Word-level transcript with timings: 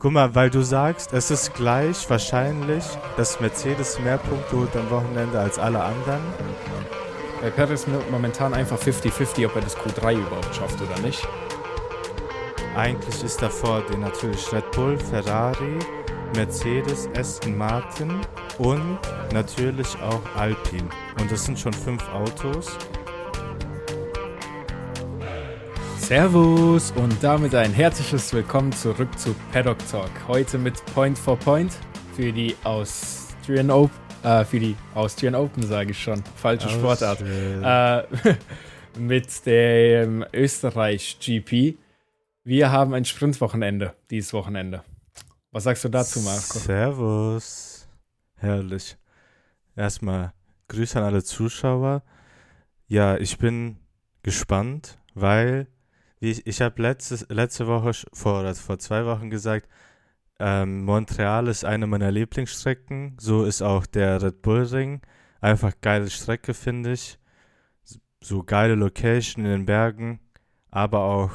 Guck 0.00 0.12
mal, 0.12 0.34
weil 0.34 0.48
du 0.48 0.62
sagst, 0.62 1.12
es 1.12 1.30
ist 1.30 1.52
gleich 1.52 2.08
wahrscheinlich, 2.08 2.84
dass 3.18 3.38
Mercedes 3.38 3.98
mehr 3.98 4.16
Punkte 4.16 4.56
holt 4.56 4.74
am 4.74 4.88
Wochenende 4.88 5.38
als 5.38 5.58
alle 5.58 5.78
anderen. 5.78 6.22
Bei 7.42 7.50
Perez 7.50 7.86
momentan 8.10 8.54
einfach 8.54 8.78
50-50, 8.78 9.44
ob 9.44 9.56
er 9.56 9.60
das 9.60 9.76
Q3 9.76 10.14
überhaupt 10.14 10.54
schafft 10.54 10.80
oder 10.80 10.98
nicht. 11.00 11.28
Eigentlich 12.74 13.22
ist 13.22 13.42
davor 13.42 13.82
den 13.82 14.00
natürlich 14.00 14.50
Red 14.50 14.70
Bull, 14.70 14.96
Ferrari, 14.96 15.78
Mercedes, 16.34 17.06
Aston 17.14 17.58
Martin 17.58 18.22
und 18.56 18.98
natürlich 19.34 20.00
auch 20.00 20.22
Alpine. 20.34 20.88
Und 21.20 21.30
das 21.30 21.44
sind 21.44 21.58
schon 21.58 21.74
fünf 21.74 22.02
Autos. 22.08 22.70
Servus 26.10 26.90
und 26.96 27.22
damit 27.22 27.54
ein 27.54 27.72
herzliches 27.72 28.32
Willkommen 28.32 28.72
zurück 28.72 29.16
zu 29.16 29.32
Paddock 29.52 29.78
Talk. 29.92 30.10
Heute 30.26 30.58
mit 30.58 30.84
Point 30.86 31.16
for 31.16 31.38
Point 31.38 31.72
für 32.16 32.32
die 32.32 32.56
Austrian 32.64 33.70
Open, 33.70 33.96
äh, 34.24 34.44
für 34.44 34.58
die 34.58 34.74
Austrian 34.96 35.36
Open 35.36 35.62
sage 35.62 35.92
ich 35.92 36.02
schon, 36.02 36.20
falsche 36.34 36.68
Sportart. 36.68 37.20
Äh, 37.22 38.34
mit 38.98 39.46
dem 39.46 40.24
Österreich 40.32 41.16
GP. 41.20 41.78
Wir 42.42 42.72
haben 42.72 42.92
ein 42.92 43.04
Sprintwochenende 43.04 43.94
dieses 44.10 44.32
Wochenende. 44.32 44.82
Was 45.52 45.62
sagst 45.62 45.84
du 45.84 45.90
dazu, 45.90 46.18
Marco? 46.22 46.58
Servus. 46.58 47.88
Herrlich. 48.34 48.96
Erstmal 49.76 50.32
Grüße 50.66 50.98
an 50.98 51.04
alle 51.04 51.22
Zuschauer. 51.22 52.02
Ja, 52.88 53.16
ich 53.16 53.38
bin 53.38 53.76
gespannt, 54.24 54.98
weil 55.14 55.68
ich, 56.20 56.46
ich 56.46 56.60
habe 56.60 56.82
letzte 56.82 57.66
Woche, 57.66 57.92
vor, 58.12 58.54
vor 58.54 58.78
zwei 58.78 59.06
Wochen 59.06 59.30
gesagt, 59.30 59.68
ähm, 60.38 60.84
Montreal 60.84 61.48
ist 61.48 61.64
eine 61.64 61.86
meiner 61.86 62.10
Lieblingsstrecken. 62.10 63.16
So 63.20 63.44
ist 63.44 63.60
auch 63.60 63.86
der 63.86 64.22
Red 64.22 64.40
Bull 64.40 64.62
Ring. 64.64 65.02
Einfach 65.40 65.74
geile 65.80 66.08
Strecke, 66.08 66.54
finde 66.54 66.92
ich. 66.92 67.18
So 68.22 68.42
geile 68.42 68.74
Location 68.74 69.44
in 69.44 69.50
den 69.50 69.64
Bergen, 69.66 70.20
aber 70.70 71.00
auch 71.00 71.32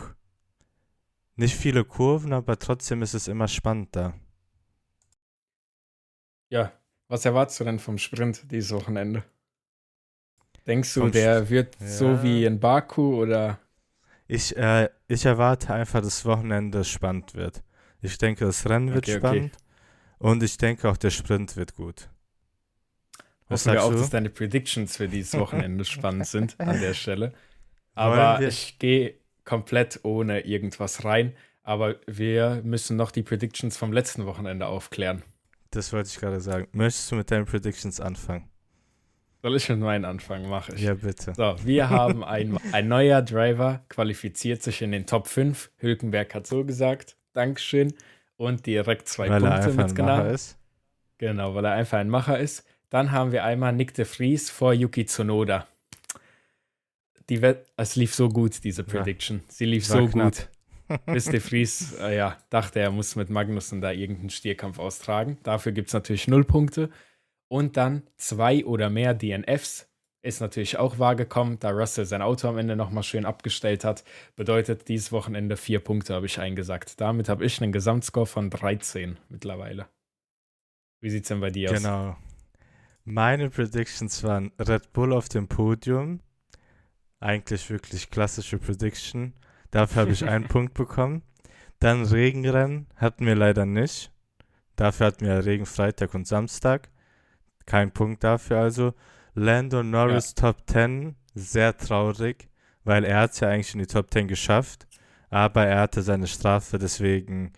nicht 1.36 1.56
viele 1.56 1.84
Kurven, 1.84 2.32
aber 2.32 2.58
trotzdem 2.60 3.02
ist 3.02 3.16
es 3.16 3.28
immer 3.28 3.48
spannend 3.48 3.96
da. 3.96 4.14
Ja, 6.50 6.72
was 7.08 7.26
erwartest 7.26 7.60
du 7.60 7.64
denn 7.64 7.80
vom 7.80 7.98
Sprint 7.98 8.52
dieses 8.52 8.72
Wochenende? 8.72 9.24
Denkst 10.68 10.94
du, 10.94 11.02
vom 11.02 11.12
der 11.12 11.50
wird 11.50 11.76
ja. 11.80 11.88
so 11.88 12.24
wie 12.24 12.46
in 12.46 12.60
Baku 12.60 13.22
oder 13.22 13.60
ich, 14.28 14.56
äh, 14.58 14.90
ich 15.08 15.26
erwarte 15.26 15.74
einfach, 15.74 16.02
dass 16.02 16.18
das 16.18 16.26
Wochenende 16.26 16.84
spannend 16.84 17.36
wird. 17.36 17.64
Ich 18.02 18.18
denke, 18.18 18.46
das 18.46 18.68
Rennen 18.68 18.94
wird 18.94 19.08
okay, 19.08 19.18
spannend. 19.18 19.54
Okay. 19.56 19.64
Und 20.20 20.44
ich 20.44 20.58
denke 20.58 20.90
auch, 20.90 20.98
der 20.98 21.10
Sprint 21.10 21.56
wird 21.58 21.76
gut. 21.76 22.10
Was 23.48 23.66
Hoffen 23.66 23.74
wir 23.74 23.84
auch, 23.84 23.92
du? 23.92 23.98
dass 23.98 24.10
deine 24.10 24.30
Predictions 24.30 24.98
für 24.98 25.08
dieses 25.08 25.34
Wochenende 25.40 25.86
spannend 25.86 26.28
sind 26.28 26.60
an 26.60 26.80
der 26.80 26.94
Stelle. 26.94 27.34
Aber 27.94 28.42
ich 28.42 28.80
gehe 28.80 29.16
komplett 29.44 30.00
ohne 30.04 30.42
irgendwas 30.42 31.06
rein. 31.06 31.36
Aber 31.64 31.96
wir 32.06 32.62
müssen 32.64 32.96
noch 32.96 33.12
die 33.12 33.24
Predictions 33.24 33.78
vom 33.78 33.92
letzten 33.92 34.26
Wochenende 34.26 34.68
aufklären. 34.68 35.24
Das 35.72 35.94
wollte 35.94 36.10
ich 36.10 36.20
gerade 36.20 36.40
sagen. 36.40 36.68
Möchtest 36.72 37.12
du 37.12 37.16
mit 37.16 37.32
deinen 37.32 37.46
Predictions 37.46 38.00
anfangen? 38.00 38.50
Soll 39.46 39.58
ich 39.58 39.70
mit 39.70 39.80
meinen 39.80 40.06
anfangen? 40.06 40.50
Mache 40.50 40.74
ich. 40.74 40.82
Ja, 40.82 40.96
bitte. 40.96 41.36
So, 41.38 41.56
wir 41.64 41.92
haben 41.92 42.24
ein, 42.24 42.58
ein 42.72 42.88
neuer 42.88 43.22
Driver, 43.22 43.86
qualifiziert 43.90 44.64
sich 44.64 44.82
in 44.82 44.92
den 44.92 45.06
Top 45.06 45.28
5. 45.28 45.70
Hülkenberg 45.78 46.34
hat 46.34 46.48
so 46.48 46.66
gesagt. 46.66 47.16
Dankeschön. 47.34 47.94
Und 48.38 48.66
direkt 48.66 49.08
zwei 49.08 49.30
weil 49.30 49.42
Punkte 49.42 49.74
mitgenommen. 49.74 50.32
ist. 50.32 50.58
Genau, 51.20 51.54
weil 51.54 51.64
er 51.64 51.74
einfach 51.74 52.00
ein 52.00 52.10
Macher 52.10 52.40
ist. 52.40 52.66
Dann 52.90 53.12
haben 53.12 53.32
wir 53.32 53.44
einmal 53.44 53.72
Nick 53.72 53.94
de 53.94 54.06
Vries 54.06 54.50
vor 54.50 54.74
Yuki 54.74 55.06
Tsunoda. 55.06 55.68
Die 57.30 57.44
Wett 57.44 57.68
es 57.78 57.96
lief 57.96 58.16
so 58.16 58.30
gut, 58.30 58.64
diese 58.64 58.84
Prediction. 58.84 59.44
Sie 59.48 59.66
lief 59.66 59.86
so 59.86 60.08
knapp. 60.08 60.34
gut. 60.34 61.06
Bis 61.06 61.26
de 61.26 61.40
Vries, 61.40 61.94
äh, 62.00 62.18
ja, 62.18 62.38
dachte, 62.50 62.80
er 62.80 62.90
muss 62.90 63.16
mit 63.16 63.30
Magnussen 63.30 63.80
da 63.80 63.92
irgendeinen 63.92 64.32
Stierkampf 64.32 64.80
austragen. 64.80 65.38
Dafür 65.44 65.72
gibt 65.72 65.90
es 65.90 65.94
natürlich 65.94 66.28
null 66.28 66.46
Punkte. 66.46 66.90
Und 67.48 67.78
dann 67.78 68.04
zwei 68.18 68.66
oder 68.66 68.90
mehr 68.90 69.14
DNFs. 69.14 69.90
Ist 70.22 70.42
natürlich 70.42 70.78
auch 70.78 70.98
wahrgekommen, 70.98 71.60
da 71.60 71.70
Russell 71.70 72.06
sein 72.06 72.24
Auto 72.24 72.48
am 72.48 72.58
Ende 72.58 72.76
nochmal 72.76 73.04
schön 73.04 73.26
abgestellt 73.26 73.84
hat. 73.84 74.04
Bedeutet 74.36 74.88
dieses 74.88 75.12
Wochenende 75.12 75.56
vier 75.56 75.80
Punkte, 75.80 76.16
habe 76.16 76.26
ich 76.26 76.40
eingesagt. 76.40 77.00
Damit 77.00 77.30
habe 77.30 77.46
ich 77.46 77.62
einen 77.62 77.72
Gesamtscore 77.72 78.26
von 78.26 78.50
13 78.50 79.20
mittlerweile. 79.30 79.88
Wie 81.00 81.12
sieht 81.12 81.26
es 81.26 81.28
denn 81.28 81.42
bei 81.42 81.52
dir 81.52 81.70
aus? 81.70 81.78
Genau. 81.78 82.18
Meine 83.04 83.52
Predictions 83.52 84.24
waren 84.24 84.52
Red 84.58 84.92
Bull 84.94 85.14
auf 85.14 85.30
dem 85.30 85.48
Podium. 85.48 86.22
Eigentlich 87.20 87.70
wirklich 87.70 88.10
klassische 88.10 88.58
Prediction. 88.58 89.34
Dafür 89.70 90.02
habe 90.02 90.12
ich 90.12 90.26
einen 90.28 90.48
Punkt 90.48 90.74
bekommen. 90.74 91.22
Dann 91.78 92.04
Regenrennen 92.04 92.88
hatten 92.96 93.28
wir 93.28 93.36
leider 93.36 93.68
nicht. 93.68 94.12
Dafür 94.76 95.06
hatten 95.06 95.26
wir 95.26 95.46
Regen 95.46 95.68
Freitag 95.68 96.16
und 96.16 96.26
Samstag. 96.26 96.90
Kein 97.66 97.92
Punkt 97.92 98.24
dafür 98.24 98.60
also. 98.60 98.94
Lando 99.34 99.84
Norris 99.84 100.34
ja. 100.38 100.54
Top 100.54 100.58
10, 100.68 101.16
sehr 101.34 101.76
traurig, 101.78 102.48
weil 102.86 103.04
er 103.04 103.20
hat 103.20 103.32
es 103.32 103.42
ja 103.42 103.50
eigentlich 103.50 103.74
in 103.74 103.80
die 103.80 103.88
Top 103.88 104.12
10 104.12 104.28
geschafft, 104.28 104.88
aber 105.30 105.66
er 105.66 105.82
hatte 105.82 106.02
seine 106.02 106.28
Strafe, 106.28 106.80
deswegen 106.80 107.52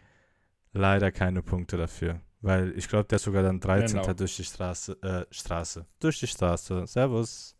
leider 0.73 1.11
keine 1.11 1.43
Punkte 1.43 1.77
dafür. 1.77 2.19
Weil 2.41 2.73
ich 2.77 2.87
glaube, 2.87 3.05
der 3.05 3.17
ist 3.17 3.23
sogar 3.23 3.43
dann 3.43 3.59
13. 3.59 4.01
Genau. 4.01 4.13
durch 4.13 4.35
die 4.35 4.43
Straße, 4.43 4.97
äh, 5.01 5.25
Straße, 5.33 5.85
durch 5.99 6.19
die 6.19 6.27
Straße, 6.27 6.87
Servus, 6.87 7.55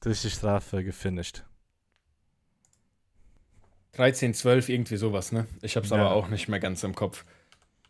durch 0.00 0.22
die 0.22 0.30
Strafe 0.30 0.82
gefinisht. 0.82 1.44
13, 3.92 4.32
12, 4.32 4.70
irgendwie 4.70 4.96
sowas, 4.96 5.32
ne? 5.32 5.46
Ich 5.60 5.76
habe 5.76 5.84
es 5.84 5.90
ja. 5.90 5.98
aber 5.98 6.12
auch 6.12 6.28
nicht 6.28 6.48
mehr 6.48 6.60
ganz 6.60 6.82
im 6.84 6.94
Kopf. 6.94 7.26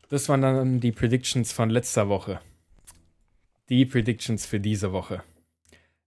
Das 0.09 0.29
waren 0.29 0.43
dann 0.43 0.81
die 0.81 0.91
Predictions 0.91 1.53
von 1.53 1.71
letzter 1.71 2.09
Woche 2.09 2.41
die 3.73 3.87
Predictions 3.87 4.45
für 4.45 4.61
diese 4.61 4.93
Woche. 4.93 5.23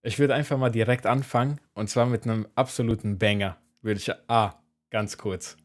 Ich 0.03 0.19
würde 0.19 0.35
einfach 0.35 0.55
mal 0.55 0.69
direkt 0.69 1.07
anfangen 1.07 1.59
und 1.73 1.89
zwar 1.89 2.05
mit 2.05 2.23
einem 2.25 2.47
absoluten 2.53 3.17
Banger. 3.17 3.57
Würde 3.81 3.99
ich, 3.99 4.11
ah, 4.27 4.61
ganz 4.91 5.17
kurz. 5.17 5.57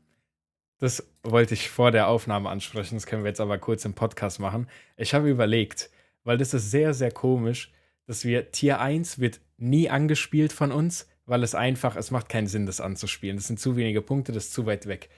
Das 0.78 1.06
wollte 1.22 1.52
ich 1.52 1.68
vor 1.68 1.90
der 1.90 2.08
Aufnahme 2.08 2.48
ansprechen, 2.48 2.94
das 2.94 3.04
können 3.04 3.22
wir 3.22 3.28
jetzt 3.28 3.40
aber 3.42 3.58
kurz 3.58 3.84
im 3.84 3.92
Podcast 3.92 4.40
machen. 4.40 4.66
Ich 4.96 5.12
habe 5.12 5.28
überlegt, 5.28 5.90
weil 6.24 6.38
das 6.38 6.54
ist 6.54 6.70
sehr, 6.70 6.94
sehr 6.94 7.12
komisch, 7.12 7.70
dass 8.06 8.24
wir 8.24 8.50
Tier 8.50 8.80
1 8.80 9.18
wird 9.18 9.42
nie 9.58 9.90
angespielt 9.90 10.54
von 10.54 10.72
uns, 10.72 11.06
weil 11.26 11.42
es 11.42 11.54
einfach, 11.54 11.96
es 11.96 12.10
macht 12.10 12.30
keinen 12.30 12.46
Sinn, 12.46 12.64
das 12.64 12.80
anzuspielen. 12.80 13.36
Das 13.36 13.46
sind 13.46 13.60
zu 13.60 13.76
wenige 13.76 14.00
Punkte, 14.00 14.32
das 14.32 14.46
ist 14.46 14.54
zu 14.54 14.64
weit 14.64 14.86
weg. 14.86 15.10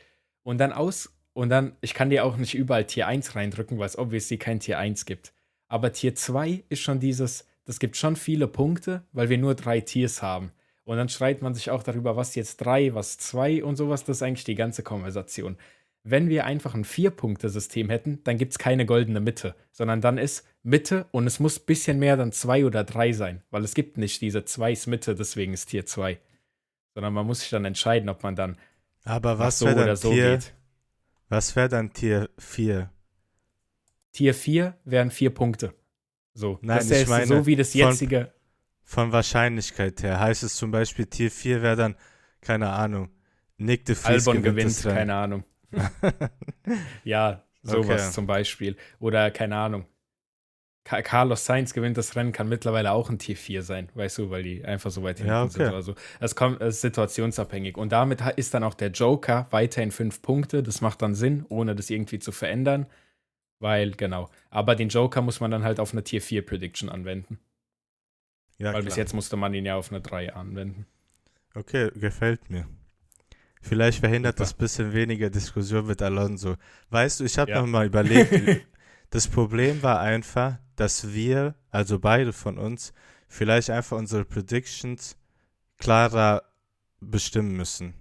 Und 0.43 0.59
dann 0.59 0.73
aus, 0.73 1.17
und 1.33 1.49
dann, 1.49 1.77
ich 1.81 1.95
kann 1.95 2.11
dir 2.11 2.25
auch 2.25 2.39
nicht 2.39 2.57
überall 2.57 2.87
Tier 2.89 3.07
1 3.07 3.37
reindrücken, 3.37 3.79
weil 3.79 3.87
es 3.87 3.97
obviously 3.97 4.37
kein 4.37 4.59
Tier 4.59 4.81
1 4.81 5.07
gibt. 5.07 5.33
Aber 5.73 5.91
Tier 5.91 6.15
2 6.15 6.65
ist 6.69 6.81
schon 6.81 7.01
dieses, 7.01 7.47
das 7.65 7.79
gibt 7.79 7.97
schon 7.97 8.15
viele 8.15 8.47
Punkte, 8.47 9.05
weil 9.13 9.31
wir 9.31 9.39
nur 9.39 9.55
drei 9.55 9.81
Tiers 9.81 10.21
haben. 10.21 10.53
Und 10.85 10.99
dann 10.99 11.09
schreit 11.09 11.41
man 11.41 11.55
sich 11.55 11.71
auch 11.71 11.83
darüber, 11.83 12.15
was 12.15 12.35
jetzt 12.35 12.59
drei, 12.59 12.93
was 12.93 13.17
zwei 13.17 13.65
und 13.65 13.77
sowas. 13.77 14.05
Das 14.05 14.19
ist 14.19 14.23
eigentlich 14.23 14.45
die 14.45 14.55
ganze 14.55 14.83
Konversation. 14.83 15.57
Wenn 16.05 16.29
wir 16.29 16.45
einfach 16.45 16.75
ein 16.75 16.85
Vier-Punkte-System 16.85 17.89
hätten, 17.89 18.19
dann 18.25 18.37
gibt 18.37 18.53
es 18.53 18.59
keine 18.59 18.85
goldene 18.85 19.21
Mitte, 19.21 19.55
sondern 19.71 20.03
dann 20.03 20.19
ist 20.19 20.47
Mitte 20.63 21.07
und 21.11 21.27
es 21.27 21.41
muss 21.41 21.59
ein 21.59 21.65
bisschen 21.65 21.99
mehr 21.99 22.19
dann 22.19 22.33
zwei 22.33 22.67
oder 22.67 22.85
drei 22.85 23.13
sein, 23.13 23.43
weil 23.51 23.65
es 23.65 23.73
gibt 23.73 23.97
nicht 23.97 24.21
diese 24.21 24.45
Zweis 24.45 24.87
Mitte, 24.87 25.15
deswegen 25.15 25.55
ist 25.55 25.71
Tier 25.71 25.87
2. 25.87 26.19
Sondern 26.93 27.15
man 27.15 27.27
muss 27.27 27.41
sich 27.41 27.49
dann 27.49 27.65
entscheiden, 27.65 28.11
ob 28.11 28.23
man 28.23 28.37
dann 28.37 28.59
Aber 29.05 29.39
was 29.39 29.61
so 29.61 29.69
oder 29.69 29.97
so 29.97 30.13
Tier, 30.13 30.33
geht. 30.37 30.53
Was 31.31 31.57
wäre 31.57 31.71
dann 31.71 31.95
Tier 31.95 32.29
4? 32.37 32.91
Tier 34.13 34.35
4 34.35 34.77
wären 34.85 35.11
vier 35.11 35.31
Punkte. 35.31 35.75
So, 36.35 36.59
Nein, 36.63 36.79
das 36.79 36.91
ist 36.91 37.09
meine, 37.09 37.27
so 37.27 37.47
wie 37.47 37.57
das 37.57 37.75
jetzige. 37.75 38.33
Von, 38.83 39.05
von, 39.05 39.13
Wahrscheinlichkeit 39.13 40.03
her 40.03 40.21
heißt 40.21 40.43
es 40.43 40.55
zum 40.57 40.71
Beispiel, 40.71 41.07
Tier 41.07 41.31
4 41.31 41.63
wäre 41.63 41.77
dann, 41.77 41.97
keine 42.41 42.71
Ahnung, 42.71 43.11
Nick 43.59 43.85
de 43.85 43.95
Vries 43.95 44.27
Albon 44.27 44.43
gewinnt, 44.43 44.77
gewinnt 44.77 44.97
keine 44.97 45.15
Ahnung. 45.15 45.45
ja, 47.05 47.45
sowas 47.63 48.03
okay. 48.03 48.13
zum 48.13 48.27
Beispiel. 48.27 48.77
Oder 48.99 49.31
keine 49.31 49.57
Ahnung. 49.57 49.87
Carlos 50.85 51.45
Sainz 51.45 51.75
gewinnt 51.75 51.97
das 51.97 52.17
Rennen, 52.17 52.33
kann 52.33 52.49
mittlerweile 52.49 52.91
auch 52.91 53.09
ein 53.09 53.19
Tier 53.19 53.37
4 53.37 53.63
sein, 53.63 53.89
weißt 53.95 54.19
du, 54.19 54.31
weil 54.31 54.43
die 54.43 54.65
einfach 54.65 54.91
so 54.91 55.05
weit 55.05 55.19
hinten 55.19 55.31
ja, 55.31 55.45
okay. 55.45 55.53
sind. 55.53 55.75
Also 55.75 55.95
es 56.19 56.35
kommt 56.35 56.61
es 56.61 56.77
ist 56.77 56.81
situationsabhängig. 56.81 57.77
Und 57.77 57.93
damit 57.93 58.21
ist 58.37 58.53
dann 58.53 58.65
auch 58.65 58.75
der 58.75 58.91
Joker 58.91 59.47
weiterhin 59.51 59.93
fünf 59.93 60.23
Punkte. 60.23 60.63
Das 60.63 60.81
macht 60.81 61.01
dann 61.03 61.15
Sinn, 61.15 61.47
ohne 61.49 61.77
das 61.77 61.89
irgendwie 61.89 62.19
zu 62.19 62.33
verändern. 62.33 62.87
Weil, 63.63 63.93
genau. 63.93 64.29
Aber 64.51 64.75
den 64.75 64.89
Joker 64.89 65.23
muss 65.23 65.39
man 65.39 65.53
dann 65.53 65.63
halt 65.63 65.79
auf 65.79 65.93
eine 65.93 66.03
Tier 66.03 66.21
4 66.21 66.45
Prediction 66.45 66.89
anwenden. 66.89 67.39
Ja, 68.59 68.67
Weil 68.67 68.73
klar. 68.73 68.83
bis 68.83 68.97
jetzt 68.97 69.15
musste 69.15 69.37
man 69.37 69.55
ihn 69.55 69.65
ja 69.65 69.77
auf 69.77 69.93
eine 69.93 70.01
3 70.01 70.35
anwenden. 70.35 70.85
Okay, 71.55 71.93
gefällt 71.95 72.51
mir. 72.51 72.67
Vielleicht 73.61 74.01
verhindert 74.01 74.35
Super. 74.39 74.43
das 74.43 74.55
ein 74.55 74.59
bisschen 74.59 74.93
weniger 74.93 75.31
Diskussion 75.31 75.87
mit 75.87 76.03
Alonso. 76.03 76.57
Weißt 76.91 77.21
du, 77.21 77.25
ich 77.25 77.39
habe 77.39 77.53
ja. 77.53 77.61
noch 77.61 77.69
mal 77.69 77.87
überlegt, 77.87 78.67
das 79.11 79.29
Problem 79.29 79.81
war 79.85 80.01
einfach, 80.01 80.59
dass 80.75 81.13
wir, 81.13 81.55
also 81.71 82.01
beide 82.01 82.33
von 82.33 82.59
uns, 82.59 82.93
vielleicht 83.29 83.71
einfach 83.71 83.97
unsere 83.97 84.25
Predictions 84.25 85.17
klarer 85.79 86.43
bestimmen 87.01 87.57
müssen. 87.57 87.95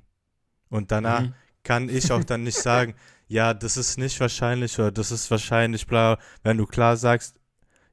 Und 0.69 0.91
danach 0.91 1.21
mhm. 1.21 1.33
kann 1.61 1.87
ich 1.87 2.11
auch 2.11 2.23
dann 2.23 2.41
nicht 2.41 2.57
sagen, 2.59 2.95
ja, 3.31 3.53
das 3.53 3.77
ist 3.77 3.97
nicht 3.97 4.19
wahrscheinlich 4.19 4.77
oder 4.77 4.91
das 4.91 5.09
ist 5.09 5.31
wahrscheinlich 5.31 5.87
bla. 5.87 6.19
Wenn 6.43 6.57
du 6.57 6.65
klar 6.65 6.97
sagst, 6.97 7.39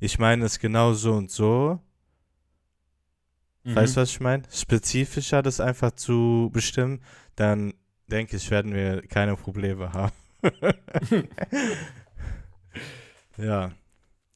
ich 0.00 0.18
meine 0.18 0.44
es 0.44 0.58
genau 0.58 0.94
so 0.94 1.12
und 1.12 1.30
so. 1.30 1.78
Mhm. 3.62 3.76
Weißt 3.76 3.96
du, 3.96 4.00
was 4.00 4.10
ich 4.10 4.18
meine? 4.18 4.42
Spezifischer 4.52 5.40
das 5.42 5.60
einfach 5.60 5.92
zu 5.92 6.50
bestimmen, 6.52 7.04
dann 7.36 7.72
denke 8.08 8.36
ich, 8.36 8.50
werden 8.50 8.74
wir 8.74 9.02
keine 9.02 9.36
Probleme 9.36 9.92
haben. 9.92 10.12
ja. 13.36 13.70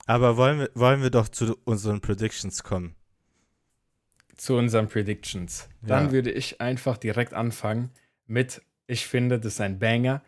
Aber 0.06 0.37
wollen 0.37 0.60
wir, 0.60 0.70
wollen 0.75 1.02
wir 1.02 1.10
doch 1.10 1.28
zu 1.28 1.56
unseren 1.64 2.00
Predictions 2.00 2.62
kommen? 2.62 2.94
Zu 4.37 4.55
unseren 4.55 4.87
Predictions. 4.87 5.69
Dann 5.81 6.06
ja. 6.06 6.12
würde 6.12 6.31
ich 6.31 6.60
einfach 6.60 6.96
direkt 6.96 7.34
anfangen 7.34 7.90
mit, 8.28 8.62
ich 8.87 9.08
finde, 9.08 9.40
das 9.40 9.55
ist 9.55 9.60
ein 9.60 9.81
Banger. 9.81 10.22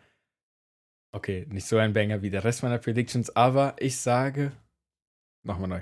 Okay, 1.15 1.47
nicht 1.49 1.65
so 1.65 1.77
ein 1.77 1.93
Banger 1.93 2.21
wie 2.23 2.29
der 2.29 2.43
Rest 2.43 2.61
meiner 2.61 2.77
Predictions, 2.77 3.33
aber 3.37 3.77
ich 3.79 3.95
sage, 3.95 4.51
nochmal 5.43 5.69
neu. 5.69 5.81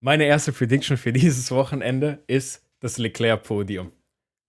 Meine 0.00 0.24
erste 0.24 0.52
Prediction 0.52 0.96
für 0.96 1.12
dieses 1.12 1.52
Wochenende 1.52 2.24
ist 2.26 2.68
das 2.80 2.98
Leclerc-Podium. 2.98 3.92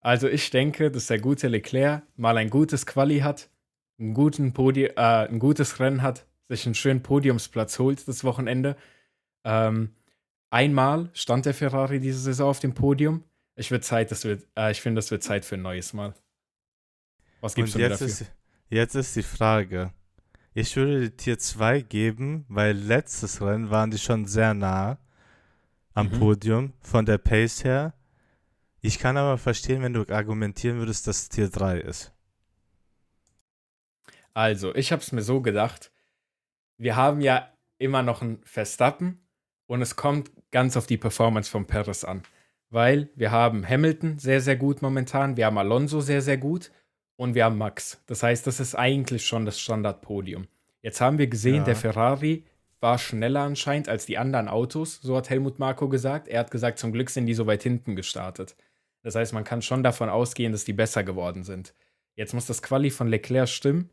Also 0.01 0.27
ich 0.27 0.49
denke, 0.49 0.89
dass 0.89 1.05
der 1.05 1.19
gute 1.19 1.47
Leclerc 1.47 2.01
mal 2.15 2.37
ein 2.37 2.49
gutes 2.49 2.87
Quali 2.87 3.19
hat, 3.19 3.51
einen 3.99 4.15
guten 4.15 4.51
Podi 4.51 4.85
äh, 4.85 4.95
ein 4.95 5.37
gutes 5.37 5.79
Rennen 5.79 6.01
hat, 6.01 6.25
sich 6.47 6.65
einen 6.65 6.73
schönen 6.73 7.03
Podiumsplatz 7.03 7.77
holt 7.77 8.07
das 8.07 8.23
Wochenende. 8.23 8.77
Ähm, 9.43 9.93
einmal 10.49 11.11
stand 11.13 11.45
der 11.45 11.53
Ferrari 11.53 11.99
diese 11.99 12.17
Saison 12.17 12.49
auf 12.49 12.59
dem 12.59 12.73
Podium. 12.73 13.25
Ich, 13.55 13.69
wird 13.69 13.83
Zeit, 13.83 14.09
das 14.09 14.25
wird, 14.25 14.47
äh, 14.57 14.71
ich 14.71 14.81
finde, 14.81 14.97
es 14.97 15.11
wird 15.11 15.21
Zeit 15.21 15.45
für 15.45 15.53
ein 15.53 15.61
neues 15.61 15.93
Mal. 15.93 16.15
Was 17.41 17.53
du 17.53 17.61
mir 17.61 17.89
dafür? 17.89 18.07
Ist, 18.07 18.25
jetzt 18.69 18.95
ist 18.95 19.15
die 19.15 19.21
Frage, 19.21 19.93
ich 20.59 20.75
würde 20.75 21.15
Tier 21.15 21.39
2 21.39 21.81
geben, 21.81 22.45
weil 22.49 22.75
letztes 22.75 23.41
Rennen 23.41 23.69
waren 23.69 23.91
die 23.91 23.97
schon 23.97 24.25
sehr 24.25 24.53
nah 24.53 24.97
am 25.93 26.07
mhm. 26.07 26.19
Podium 26.19 26.73
von 26.81 27.05
der 27.05 27.17
Pace 27.17 27.63
her. 27.63 27.93
Ich 28.81 28.99
kann 28.99 29.15
aber 29.15 29.37
verstehen, 29.37 29.81
wenn 29.81 29.93
du 29.93 30.05
argumentieren 30.13 30.79
würdest, 30.79 31.07
dass 31.07 31.29
Tier 31.29 31.49
3 31.49 31.79
ist. 31.79 32.13
Also, 34.33 34.75
ich 34.75 34.91
habe 34.91 35.01
es 35.01 35.13
mir 35.13 35.21
so 35.21 35.41
gedacht, 35.41 35.91
wir 36.77 36.97
haben 36.97 37.21
ja 37.21 37.51
immer 37.77 38.03
noch 38.03 38.21
ein 38.21 38.41
Verstappen 38.43 39.25
und 39.65 39.81
es 39.81 39.95
kommt 39.95 40.31
ganz 40.51 40.75
auf 40.75 40.87
die 40.87 40.97
Performance 40.97 41.49
von 41.49 41.67
Perez 41.67 42.03
an. 42.03 42.23
Weil 42.69 43.09
wir 43.15 43.31
haben 43.31 43.67
Hamilton 43.67 44.19
sehr, 44.19 44.41
sehr 44.41 44.57
gut 44.57 44.81
momentan, 44.81 45.37
wir 45.37 45.45
haben 45.45 45.57
Alonso 45.57 46.01
sehr, 46.01 46.21
sehr 46.21 46.37
gut 46.37 46.69
und 47.19 47.35
wir 47.35 47.43
haben 47.43 47.57
Max. 47.57 48.01
Das 48.07 48.23
heißt, 48.23 48.47
das 48.47 48.61
ist 48.61 48.75
eigentlich 48.75 49.25
schon 49.25 49.45
das 49.45 49.59
Standardpodium. 49.59 50.47
Jetzt 50.81 51.01
haben 51.01 51.17
wir 51.17 51.27
gesehen, 51.27 51.57
ja. 51.57 51.63
der 51.65 51.75
Ferrari 51.75 52.45
war 52.79 52.97
schneller 52.97 53.41
anscheinend 53.41 53.89
als 53.89 54.05
die 54.05 54.17
anderen 54.17 54.47
Autos, 54.47 55.01
so 55.01 55.17
hat 55.17 55.29
Helmut 55.29 55.59
Marko 55.59 55.89
gesagt. 55.89 56.29
Er 56.29 56.39
hat 56.39 56.49
gesagt, 56.49 56.79
zum 56.79 56.93
Glück 56.93 57.09
sind 57.09 57.25
die 57.25 57.33
so 57.33 57.45
weit 57.45 57.61
hinten 57.61 57.97
gestartet. 57.97 58.55
Das 59.03 59.15
heißt, 59.15 59.33
man 59.33 59.43
kann 59.43 59.61
schon 59.61 59.83
davon 59.83 60.07
ausgehen, 60.07 60.53
dass 60.53 60.63
die 60.63 60.71
besser 60.71 61.03
geworden 61.03 61.43
sind. 61.43 61.73
Jetzt 62.15 62.33
muss 62.33 62.45
das 62.45 62.61
Quali 62.61 62.89
von 62.89 63.09
Leclerc 63.09 63.49
stimmen 63.49 63.89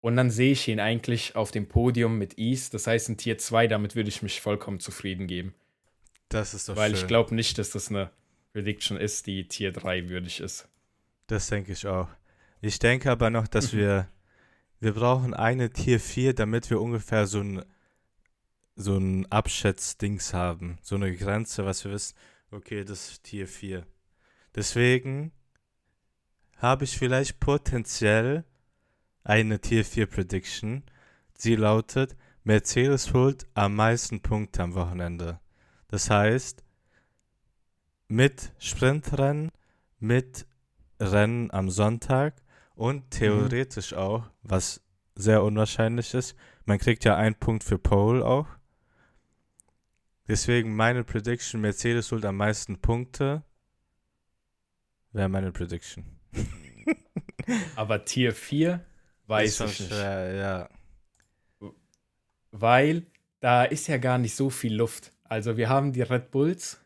und 0.00 0.14
dann 0.14 0.30
sehe 0.30 0.52
ich 0.52 0.68
ihn 0.68 0.78
eigentlich 0.78 1.34
auf 1.34 1.50
dem 1.50 1.66
Podium 1.66 2.18
mit 2.18 2.38
Ease. 2.38 2.70
Das 2.70 2.86
heißt, 2.86 3.08
in 3.08 3.16
Tier 3.16 3.36
2, 3.36 3.66
damit 3.66 3.96
würde 3.96 4.10
ich 4.10 4.22
mich 4.22 4.40
vollkommen 4.40 4.78
zufrieden 4.78 5.26
geben. 5.26 5.56
Das 6.28 6.54
ist 6.54 6.68
doch 6.68 6.76
Weil 6.76 6.92
schön. 6.92 7.00
ich 7.00 7.06
glaube 7.08 7.34
nicht, 7.34 7.58
dass 7.58 7.70
das 7.70 7.88
eine 7.88 8.12
Prediction 8.52 8.96
ist, 8.96 9.26
die 9.26 9.48
Tier 9.48 9.72
3 9.72 10.08
würdig 10.08 10.38
ist. 10.38 10.68
Das 11.26 11.48
denke 11.48 11.72
ich 11.72 11.88
auch. 11.88 12.06
Ich 12.64 12.78
denke 12.78 13.10
aber 13.10 13.28
noch, 13.28 13.46
dass 13.46 13.74
mhm. 13.74 13.76
wir, 13.76 14.08
wir 14.80 14.94
brauchen 14.94 15.34
eine 15.34 15.68
Tier 15.68 16.00
4, 16.00 16.32
damit 16.32 16.70
wir 16.70 16.80
ungefähr 16.80 17.26
so 17.26 17.40
ein, 17.40 17.62
so 18.74 18.96
ein 18.96 19.30
Abschätzdings 19.30 20.32
haben. 20.32 20.78
So 20.80 20.94
eine 20.94 21.14
Grenze, 21.14 21.66
was 21.66 21.84
wir 21.84 21.92
wissen, 21.92 22.16
okay, 22.50 22.82
das 22.82 23.10
ist 23.10 23.24
Tier 23.24 23.46
4. 23.46 23.86
Deswegen 24.54 25.30
habe 26.56 26.84
ich 26.84 26.96
vielleicht 26.96 27.38
potenziell 27.38 28.44
eine 29.24 29.60
Tier 29.60 29.84
4 29.84 30.06
Prediction. 30.06 30.84
Sie 31.36 31.56
lautet, 31.56 32.16
Mercedes 32.44 33.12
holt 33.12 33.46
am 33.52 33.74
meisten 33.74 34.22
Punkte 34.22 34.62
am 34.62 34.74
Wochenende. 34.74 35.38
Das 35.88 36.08
heißt, 36.08 36.64
mit 38.08 38.52
Sprintrennen, 38.56 39.52
mit 39.98 40.46
Rennen 40.98 41.50
am 41.50 41.68
Sonntag 41.68 42.40
und 42.74 43.10
theoretisch 43.10 43.92
mhm. 43.92 43.98
auch, 43.98 44.30
was 44.42 44.82
sehr 45.14 45.42
unwahrscheinlich 45.42 46.14
ist, 46.14 46.36
man 46.64 46.78
kriegt 46.78 47.04
ja 47.04 47.16
einen 47.16 47.34
Punkt 47.34 47.64
für 47.64 47.78
Pole 47.78 48.24
auch. 48.24 48.46
Deswegen 50.26 50.74
meine 50.74 51.04
Prediction, 51.04 51.60
Mercedes 51.60 52.10
holt 52.10 52.24
am 52.24 52.36
meisten 52.36 52.80
Punkte. 52.80 53.42
Wäre 55.12 55.28
meine 55.28 55.52
Prediction. 55.52 56.04
Aber 57.76 58.04
Tier 58.04 58.32
4 58.32 58.84
weiß 59.26 59.60
ich 59.60 59.80
nicht. 59.80 59.88
Schwer, 59.90 60.34
ja. 60.34 61.70
Weil 62.50 63.06
da 63.40 63.64
ist 63.64 63.86
ja 63.88 63.98
gar 63.98 64.18
nicht 64.18 64.34
so 64.34 64.48
viel 64.48 64.74
Luft. 64.74 65.12
Also 65.24 65.56
wir 65.56 65.68
haben 65.68 65.92
die 65.92 66.02
Red 66.02 66.30
Bulls, 66.30 66.80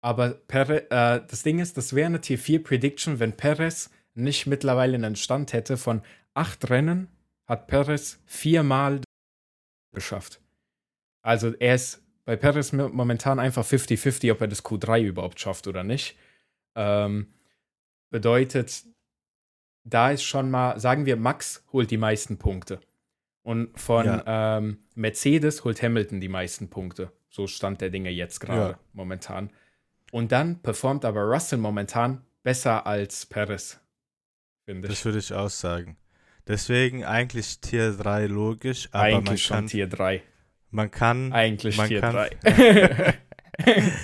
aber 0.00 0.30
Perez, 0.30 0.84
äh, 0.90 1.26
das 1.26 1.42
Ding 1.42 1.58
ist, 1.60 1.76
das 1.76 1.94
wäre 1.94 2.06
eine 2.06 2.20
Tier 2.20 2.38
4 2.38 2.62
Prediction, 2.62 3.20
wenn 3.20 3.36
Perez 3.36 3.90
nicht 4.14 4.46
mittlerweile 4.46 4.94
einen 4.94 5.16
Stand 5.16 5.52
hätte 5.52 5.76
von 5.76 6.02
acht 6.34 6.70
Rennen, 6.70 7.08
hat 7.46 7.66
Perez 7.66 8.20
viermal 8.26 9.00
geschafft. 9.92 10.40
Also 11.22 11.54
er 11.54 11.74
ist 11.74 12.02
bei 12.24 12.36
Perez 12.36 12.72
momentan 12.72 13.38
einfach 13.38 13.64
50-50, 13.64 14.32
ob 14.32 14.40
er 14.40 14.48
das 14.48 14.64
Q3 14.64 15.02
überhaupt 15.02 15.40
schafft 15.40 15.66
oder 15.66 15.84
nicht. 15.84 16.16
Ähm, 16.74 17.34
bedeutet, 18.10 18.84
da 19.84 20.10
ist 20.10 20.22
schon 20.22 20.50
mal, 20.50 20.80
sagen 20.80 21.04
wir, 21.06 21.16
Max 21.16 21.64
holt 21.72 21.90
die 21.90 21.98
meisten 21.98 22.38
Punkte. 22.38 22.80
Und 23.42 23.78
von 23.78 24.06
ja. 24.06 24.58
ähm, 24.58 24.78
Mercedes 24.94 25.64
holt 25.64 25.82
Hamilton 25.82 26.20
die 26.20 26.28
meisten 26.28 26.70
Punkte. 26.70 27.12
So 27.28 27.46
stand 27.46 27.82
der 27.82 27.90
Dinge 27.90 28.10
jetzt 28.10 28.40
gerade 28.40 28.72
ja. 28.72 28.78
momentan. 28.94 29.50
Und 30.12 30.32
dann 30.32 30.62
performt 30.62 31.04
aber 31.04 31.22
Russell 31.24 31.58
momentan 31.58 32.24
besser 32.42 32.86
als 32.86 33.26
Perez 33.26 33.80
finde 34.64 34.88
ich. 34.88 34.94
Das 34.94 35.04
würde 35.04 35.18
ich 35.18 35.32
auch 35.32 35.50
sagen. 35.50 35.96
Deswegen 36.46 37.04
eigentlich 37.04 37.60
Tier 37.60 37.92
3 37.92 38.26
logisch, 38.26 38.88
aber 38.92 39.04
eigentlich 39.04 39.24
man 39.26 39.38
schon 39.38 39.56
kann, 39.56 39.66
Tier 39.66 39.86
3. 39.86 40.22
Man 40.70 40.90
kann. 40.90 41.32
Eigentlich 41.32 41.76
man 41.76 41.88
Tier 41.88 42.00
kann, 42.00 42.12
3. 42.12 43.14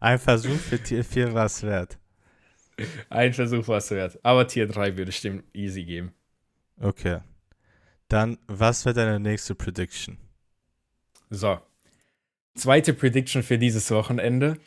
Ein 0.00 0.18
Versuch 0.18 0.58
für 0.58 0.78
Tier 0.78 1.04
4 1.04 1.32
war 1.32 1.46
es 1.46 1.62
wert. 1.62 1.98
Ein 3.08 3.32
Versuch 3.32 3.66
war 3.68 3.78
es 3.78 3.90
wert. 3.90 4.18
Aber 4.22 4.46
Tier 4.46 4.66
3 4.66 4.96
würde 4.96 5.10
ich 5.10 5.20
dem 5.22 5.42
easy 5.54 5.84
geben. 5.84 6.12
Okay. 6.78 7.20
Dann, 8.08 8.38
was 8.46 8.84
wäre 8.84 8.94
deine 8.94 9.18
nächste 9.18 9.54
Prediction? 9.54 10.18
So. 11.30 11.58
Zweite 12.54 12.92
Prediction 12.92 13.42
für 13.42 13.58
dieses 13.58 13.90
Wochenende. 13.90 14.58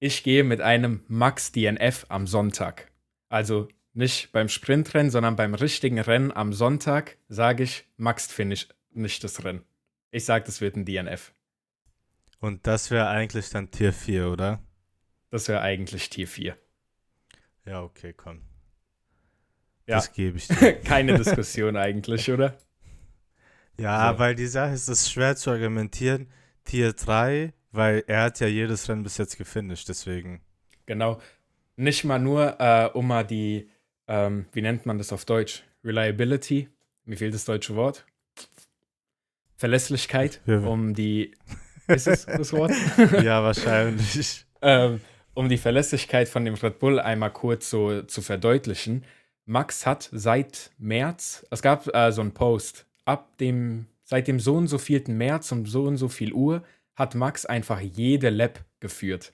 Ich 0.00 0.22
gehe 0.24 0.42
mit 0.42 0.60
einem 0.60 1.04
Max 1.06 1.52
DNF 1.52 2.06
am 2.08 2.26
Sonntag. 2.26 2.90
Also 3.28 3.68
nicht 3.94 4.32
beim 4.32 4.48
Sprintrennen, 4.48 5.10
sondern 5.10 5.36
beim 5.36 5.54
richtigen 5.54 5.98
Rennen 5.98 6.32
am 6.32 6.52
Sonntag 6.52 7.18
sage 7.28 7.64
ich, 7.64 7.86
Max 7.96 8.26
finish 8.26 8.68
nicht 8.92 9.22
das 9.24 9.44
Rennen. 9.44 9.64
Ich 10.10 10.24
sage, 10.24 10.44
das 10.44 10.60
wird 10.60 10.76
ein 10.76 10.84
DNF. 10.84 11.32
Und 12.38 12.66
das 12.66 12.90
wäre 12.90 13.08
eigentlich 13.08 13.50
dann 13.50 13.70
Tier 13.70 13.92
4, 13.92 14.28
oder? 14.28 14.62
Das 15.30 15.48
wäre 15.48 15.60
eigentlich 15.60 16.10
Tier 16.10 16.26
4. 16.26 16.56
Ja, 17.64 17.82
okay, 17.82 18.12
komm. 18.12 18.42
Ja. 19.86 19.96
Das 19.96 20.12
gebe 20.12 20.38
ich 20.38 20.48
dir. 20.48 20.74
Keine 20.80 21.16
Diskussion 21.16 21.76
eigentlich, 21.76 22.30
oder? 22.30 22.58
Ja, 23.78 24.12
so. 24.12 24.18
weil 24.18 24.34
die 24.34 24.46
Sache 24.46 24.72
ist, 24.72 24.88
es 24.88 25.02
ist 25.02 25.12
schwer 25.12 25.36
zu 25.36 25.50
argumentieren. 25.50 26.28
Tier 26.64 26.92
3, 26.92 27.52
weil 27.70 28.04
er 28.06 28.24
hat 28.24 28.40
ja 28.40 28.46
jedes 28.46 28.88
Rennen 28.88 29.02
bis 29.02 29.18
jetzt 29.18 29.38
gefinisht, 29.38 29.88
deswegen. 29.88 30.42
Genau. 30.86 31.20
Nicht 31.76 32.04
mal 32.04 32.18
nur, 32.18 32.60
äh, 32.60 32.90
um 32.92 33.06
mal 33.06 33.24
die 33.24 33.70
ähm, 34.08 34.46
wie 34.52 34.62
nennt 34.62 34.86
man 34.86 34.98
das 34.98 35.12
auf 35.12 35.24
Deutsch? 35.24 35.62
Reliability. 35.84 36.68
Mir 37.04 37.16
fehlt 37.16 37.34
das 37.34 37.44
deutsche 37.44 37.74
Wort. 37.76 38.04
Verlässlichkeit, 39.56 40.40
um 40.46 40.94
die. 40.94 41.32
Ist 41.88 42.08
es 42.08 42.26
das 42.26 42.52
Wort? 42.52 42.72
ja, 43.22 43.42
wahrscheinlich. 43.42 44.44
ähm, 44.60 45.00
um 45.34 45.48
die 45.48 45.58
Verlässlichkeit 45.58 46.28
von 46.28 46.44
dem 46.44 46.54
Red 46.54 46.78
Bull 46.78 46.98
einmal 47.00 47.32
kurz 47.32 47.70
so 47.70 48.02
zu 48.02 48.22
verdeutlichen. 48.22 49.04
Max 49.44 49.86
hat 49.86 50.08
seit 50.12 50.70
März, 50.78 51.46
es 51.50 51.62
gab 51.62 51.92
äh, 51.94 52.12
so 52.12 52.20
einen 52.20 52.32
Post, 52.32 52.86
ab 53.04 53.36
dem, 53.38 53.86
seit 54.04 54.28
dem 54.28 54.38
so 54.38 54.54
und 54.54 54.68
so 54.68 54.78
vielten 54.78 55.16
März 55.16 55.50
um 55.52 55.66
so 55.66 55.84
und 55.84 55.96
so 55.96 56.08
viel 56.08 56.32
Uhr 56.32 56.62
hat 56.94 57.14
Max 57.14 57.46
einfach 57.46 57.80
jede 57.80 58.30
Lab 58.30 58.64
geführt. 58.80 59.32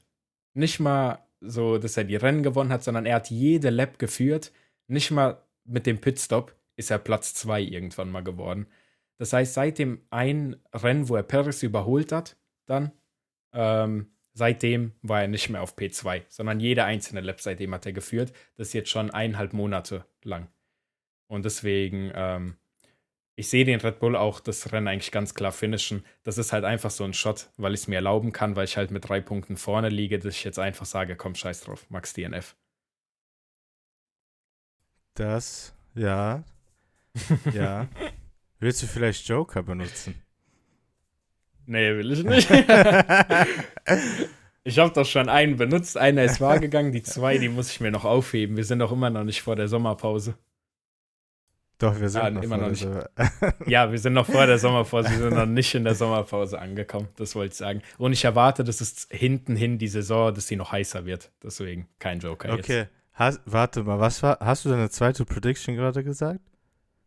Nicht 0.54 0.80
mal 0.80 1.18
so, 1.40 1.78
dass 1.78 1.97
er 1.97 2.04
die 2.04 2.16
Rennen 2.16 2.42
gewonnen 2.42 2.73
hat, 2.73 2.85
sondern 2.85 3.07
er 3.07 3.16
hat 3.16 3.30
jede 3.30 3.71
Lab 3.71 3.99
geführt. 3.99 4.52
Nicht 4.87 5.11
mal 5.11 5.42
mit 5.64 5.87
dem 5.87 6.00
Pitstop 6.00 6.54
ist 6.76 6.90
er 6.90 6.99
Platz 6.99 7.35
2 7.35 7.61
irgendwann 7.61 8.11
mal 8.11 8.23
geworden. 8.23 8.66
Das 9.18 9.33
heißt, 9.33 9.54
seit 9.54 9.78
dem 9.78 10.00
einen 10.11 10.57
Rennen, 10.73 11.09
wo 11.09 11.16
er 11.16 11.23
Paris 11.23 11.62
überholt 11.62 12.12
hat, 12.12 12.37
dann, 12.66 12.92
ähm, 13.52 14.12
seitdem 14.33 14.92
war 15.02 15.23
er 15.23 15.28
nicht 15.28 15.50
mehr 15.50 15.62
auf 15.62 15.76
P2, 15.76 16.23
sondern 16.28 16.61
jede 16.61 16.85
einzelne 16.85 17.21
Lab 17.21 17.40
seitdem 17.40 17.75
hat 17.75 17.87
er 17.87 17.92
geführt. 17.92 18.33
Das 18.57 18.68
ist 18.68 18.75
jetzt 18.75 18.90
schon 18.90 19.11
eineinhalb 19.11 19.52
Monate 19.52 20.04
lang. 20.23 20.49
Und 21.26 21.45
deswegen, 21.45 22.12
ähm, 22.14 22.57
ich 23.38 23.49
sehe 23.49 23.64
den 23.64 23.80
Red 23.80 24.00
Bull 24.00 24.16
auch 24.16 24.40
das 24.40 24.73
Rennen 24.73 24.88
eigentlich 24.88 25.12
ganz 25.12 25.33
klar 25.33 25.52
finishen. 25.52 26.04
Das 26.25 26.38
ist 26.38 26.52
halt 26.52 26.64
einfach 26.64 26.90
so 26.90 27.04
ein 27.04 27.14
Shot, 27.14 27.50
weil 27.57 27.73
ich 27.73 27.83
es 27.83 27.87
mir 27.87 27.95
erlauben 27.95 28.33
kann, 28.33 28.57
weil 28.57 28.64
ich 28.64 28.76
halt 28.76 28.90
mit 28.90 29.09
drei 29.09 29.21
Punkten 29.21 29.57
vorne 29.57 29.90
liege, 29.90 30.18
dass 30.18 30.35
ich 30.35 30.42
jetzt 30.42 30.59
einfach 30.59 30.87
sage, 30.87 31.14
komm, 31.14 31.37
scheiß 31.37 31.61
drauf, 31.61 31.87
Max 31.88 32.14
DNF. 32.14 32.57
Das, 35.14 35.73
ja. 35.95 36.42
ja. 37.54 37.87
Willst 38.59 38.83
du 38.83 38.88
vielleicht 38.88 39.28
Joker 39.28 39.62
benutzen? 39.62 40.21
Nee, 41.64 41.95
will 41.95 42.11
ich 42.11 42.25
nicht. 42.25 42.50
ich 44.64 44.80
habe 44.80 44.92
doch 44.92 45.07
schon 45.07 45.28
einen 45.28 45.57
benutzt. 45.57 45.97
Einer 45.97 46.25
ist 46.25 46.40
wahr 46.40 46.59
gegangen, 46.59 46.90
die 46.90 47.04
zwei, 47.04 47.38
die 47.38 47.49
muss 47.49 47.71
ich 47.71 47.78
mir 47.78 47.92
noch 47.92 48.04
aufheben. 48.04 48.57
Wir 48.57 48.64
sind 48.64 48.80
doch 48.80 48.90
immer 48.90 49.11
noch 49.11 49.23
nicht 49.23 49.42
vor 49.42 49.54
der 49.54 49.68
Sommerpause. 49.68 50.37
Doch, 51.78 52.00
wir 52.00 52.08
sind 52.08 52.23
ah, 52.23 52.30
noch 52.30 52.42
immer 52.42 52.56
noch 52.56 52.70
nicht. 52.70 52.87
Ja, 53.66 53.90
wir 53.92 53.99
sind 53.99 54.12
noch 54.12 54.26
vor 54.26 54.47
der 54.47 54.58
Sommerpause. 54.58 55.11
Wir 55.11 55.18
sind 55.18 55.35
noch 55.35 55.47
nicht 55.47 55.75
in 55.76 55.85
der 55.85 55.94
Sommerpause 55.94 56.58
angekommen. 56.58 57.08
Das 57.16 57.37
wollte 57.37 57.52
ich 57.52 57.58
sagen. 57.58 57.82
Und 57.99 58.12
ich 58.12 58.25
erwarte, 58.25 58.64
dass 58.64 58.80
es 58.80 59.06
hinten 59.11 59.54
hin 59.54 59.78
die 59.78 59.87
Saison, 59.87 60.35
dass 60.35 60.49
sie 60.49 60.56
noch 60.56 60.73
heißer 60.73 61.06
wird. 61.06 61.30
Deswegen 61.42 61.88
kein 62.00 62.18
Joker 62.18 62.56
jetzt. 62.56 62.64
Okay, 62.64 62.87
warte 63.44 63.85
mal, 63.85 64.00
was 64.00 64.23
war, 64.25 64.38
hast 64.40 64.64
du 64.64 64.70
deine 64.70 64.90
zweite 64.90 65.25
Prediction 65.25 65.76
gerade 65.76 66.02
gesagt? 66.02 66.40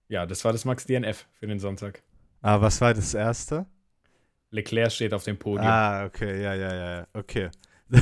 Ja, 0.08 0.26
das 0.26 0.44
war 0.46 0.54
das 0.54 0.64
Max 0.64 0.86
DNF 0.86 1.26
für 1.34 1.48
den 1.48 1.60
Sonntag. 1.60 2.02
Ah, 2.42 2.62
was 2.62 2.80
war 2.80 2.94
das 2.94 3.14
erste? 3.14 3.66
Leclerc 4.52 4.92
steht 4.92 5.14
auf 5.14 5.24
dem 5.24 5.38
Podium. 5.38 5.68
Ah, 5.68 6.06
okay, 6.06 6.42
ja, 6.42 6.54
ja, 6.54 6.74
ja, 6.74 6.92
ja, 6.98 7.08
okay. 7.14 7.50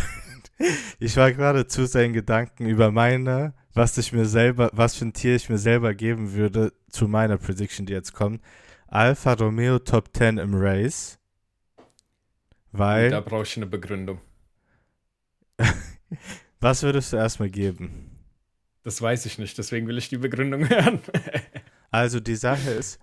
ich 1.00 1.16
war 1.18 1.32
gerade 1.32 1.68
zu 1.68 1.86
seinen 1.86 2.14
Gedanken 2.14 2.66
über 2.66 2.92
meine, 2.92 3.54
was 3.74 3.98
ich 3.98 4.12
mir 4.14 4.26
selber, 4.26 4.70
was 4.74 4.96
für 4.96 5.06
ein 5.06 5.14
Tier 5.14 5.36
ich 5.36 5.50
mir 5.50 5.58
selber 5.58 5.94
geben 5.94 6.34
würde 6.34 6.74
zu 6.90 7.08
meiner 7.08 7.38
Prediction, 7.38 7.86
die 7.86 7.94
jetzt 7.94 8.14
kommt. 8.14 8.42
Alfa 8.88 9.34
Romeo 9.34 9.80
Top 9.80 10.10
10 10.16 10.38
im 10.40 10.56
Race. 10.56 11.20
Weil, 12.72 13.10
da 13.10 13.22
brauche 13.22 13.44
ich 13.44 13.58
eine 13.58 13.66
Begründung. 13.68 14.20
was 16.60 16.84
würdest 16.84 17.14
du 17.14 17.18
erstmal 17.18 17.50
geben? 17.50 18.12
Das 18.84 19.02
weiß 19.02 19.26
ich 19.26 19.38
nicht, 19.38 19.58
deswegen 19.58 19.88
will 19.88 19.98
ich 19.98 20.10
die 20.10 20.18
Begründung 20.18 20.68
hören. 20.70 21.00
Also 21.92 22.20
die 22.20 22.36
Sache 22.36 22.70
ist, 22.72 23.00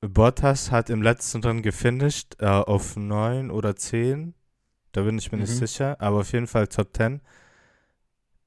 Bottas 0.00 0.70
hat 0.70 0.90
im 0.90 1.02
letzten 1.02 1.42
Rennen 1.42 1.62
gefinisht 1.62 2.36
äh, 2.40 2.46
auf 2.46 2.96
9 2.96 3.50
oder 3.50 3.74
10. 3.76 4.34
Da 4.92 5.02
bin 5.02 5.18
ich 5.18 5.32
mir 5.32 5.38
nicht 5.38 5.50
Mhm. 5.50 5.66
sicher, 5.66 6.00
aber 6.00 6.18
auf 6.20 6.32
jeden 6.32 6.46
Fall 6.46 6.68
Top 6.68 6.96
10. 6.96 7.20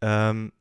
Ähm, 0.01 0.51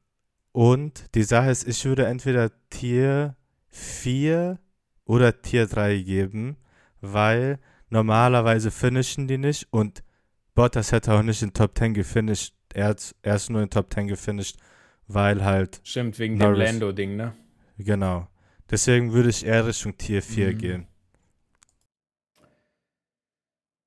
und 0.53 1.15
die 1.15 1.23
Sache 1.23 1.51
ist, 1.51 1.67
ich 1.69 1.85
würde 1.85 2.07
entweder 2.07 2.51
Tier 2.71 3.37
4 3.69 4.59
oder 5.05 5.41
Tier 5.43 5.67
3 5.67 5.99
geben, 5.99 6.57
weil 7.01 7.59
normalerweise 7.89 8.71
finishen 8.71 9.29
die 9.29 9.39
nicht 9.39 9.69
und 9.73 10.03
Bottas 10.55 10.93
hätte 10.93 11.13
auch 11.15 11.23
nicht 11.23 11.43
in 11.43 11.53
Top 11.53 11.77
10 11.79 11.95
gefinisht. 11.95 12.55
Er 12.75 12.89
hat 12.89 13.15
erst 13.23 13.51
nur 13.51 13.63
in 13.63 13.71
Top 13.71 13.93
10 13.93 14.09
gefinisht, 14.09 14.57
weil 15.07 15.45
halt, 15.45 15.81
Stimmt, 15.85 16.19
wegen 16.19 16.37
Norris. 16.37 16.57
dem 16.59 16.59
Lando-Ding, 16.81 17.17
ne? 17.17 17.33
genau. 17.79 18.29
Deswegen 18.71 19.13
würde 19.13 19.31
ich 19.31 19.45
eher 19.45 19.67
Richtung 19.67 19.97
Tier 19.97 20.23
4 20.23 20.53
Mhm. 20.53 20.59
gehen. 20.59 20.87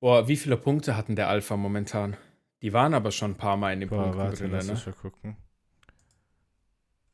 Boah, 0.00 0.28
wie 0.28 0.36
viele 0.36 0.56
Punkte 0.56 0.96
hatten 0.96 1.16
der 1.16 1.28
Alpha 1.28 1.56
momentan? 1.56 2.16
Die 2.62 2.72
waren 2.72 2.94
aber 2.94 3.10
schon 3.10 3.32
ein 3.32 3.36
paar 3.36 3.56
Mal 3.56 3.72
in 3.72 3.80
den 3.80 3.88
Boah, 3.88 3.96
Punkten 4.02 4.18
warte, 4.18 4.36
drin, 4.36 4.50
lass 4.52 4.66
ne? 4.66 4.72
mich 4.74 4.86
mal 4.86 4.92
gucken. 4.92 5.36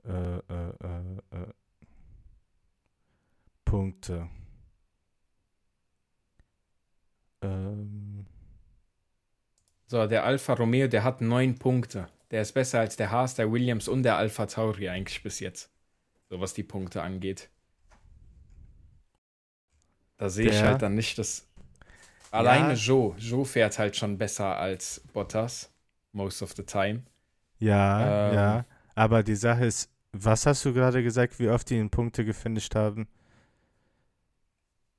Äh, 0.05 0.39
äh, 0.39 0.73
äh, 0.83 1.43
äh. 1.43 1.47
Punkte. 3.65 4.29
Ähm, 7.43 8.27
So, 9.87 10.07
der 10.07 10.25
Alfa 10.25 10.55
Romeo, 10.55 10.87
der 10.87 11.03
hat 11.05 11.21
neun 11.21 11.59
Punkte. 11.59 12.09
Der 12.31 12.43
ist 12.43 12.53
besser 12.53 12.79
als 12.81 12.97
der 12.97 13.11
Haas, 13.11 13.35
der 13.35 13.51
Williams 13.51 13.89
und 13.89 14.05
der 14.05 14.17
Alpha 14.17 14.47
Tauri 14.47 14.89
eigentlich 14.89 15.23
bis 15.23 15.41
jetzt. 15.41 15.71
So 16.29 16.41
was 16.41 16.55
die 16.55 16.63
Punkte 16.63 17.03
angeht. 17.03 17.51
Da 20.17 20.29
sehe 20.29 20.49
ich 20.51 20.63
halt 20.63 20.83
dann 20.83 20.95
nicht, 20.95 21.19
dass. 21.19 21.49
Alleine 22.31 22.75
Joe. 22.75 23.17
Joe 23.19 23.45
fährt 23.45 23.79
halt 23.81 23.97
schon 23.97 24.17
besser 24.19 24.57
als 24.59 25.01
Bottas. 25.13 25.73
Most 26.13 26.43
of 26.43 26.53
the 26.57 26.63
time. 26.65 27.03
ja, 27.59 28.29
Ähm. 28.29 28.35
ja. 28.35 28.65
Aber 29.01 29.23
die 29.23 29.35
Sache 29.35 29.65
ist, 29.65 29.89
was 30.13 30.45
hast 30.45 30.63
du 30.67 30.75
gerade 30.75 31.03
gesagt, 31.03 31.39
wie 31.39 31.49
oft 31.49 31.71
die 31.71 31.79
in 31.79 31.89
Punkte 31.89 32.23
gefinisht 32.23 32.75
haben? 32.75 33.09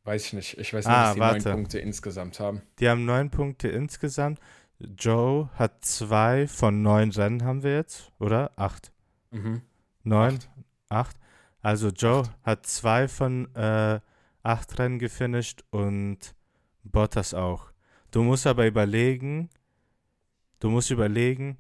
Weiß 0.05 0.25
ich 0.25 0.34
nicht. 0.34 0.58
Ich 0.58 0.74
weiß 0.74 0.86
nur, 0.86 0.96
Ah, 0.96 1.03
dass 1.03 1.13
die 1.13 1.20
warte. 1.20 1.50
neun 1.50 1.58
Punkte 1.58 1.77
insgesamt 1.79 2.39
haben. 2.39 2.63
Die 2.79 2.89
haben 2.89 3.05
neun 3.05 3.29
Punkte 3.29 3.67
insgesamt. 3.67 4.39
Joe 4.79 5.51
hat 5.53 5.86
zwei 5.86 6.48
von 6.48 6.81
neun 6.81 7.12
Rennen 7.12 7.43
haben 7.43 7.62
wir 7.62 7.75
jetzt, 7.75 8.12
oder? 8.17 8.50
Acht. 8.55 8.91
Mhm. 9.29 9.62
Neun? 10.03 10.34
Acht. 10.34 10.50
Acht. 10.89 11.17
Also 11.62 11.89
Joe 11.89 12.24
hat 12.41 12.65
zwei 12.65 13.08
von 13.08 13.53
äh, 13.53 14.00
acht 14.41 14.79
Rennen 14.79 14.98
gefinisht 14.98 15.63
und 15.70 16.34
Bottas 16.84 17.36
auch. 17.36 17.72
Du 18.10 18.24
musst 18.24 18.48
aber 18.48 18.65
überlegen, 18.65 19.51
du 20.60 20.72
musst 20.72 20.89
überlegen, 20.89 21.60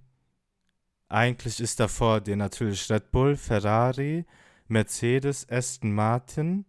eigentlich 1.11 1.59
ist 1.59 1.79
davor 1.79 2.21
dir 2.21 2.35
natürlich 2.35 2.89
Red 2.89 3.11
Bull, 3.11 3.35
Ferrari, 3.35 4.25
Mercedes, 4.67 5.47
Aston 5.49 5.91
Martin 5.93 6.65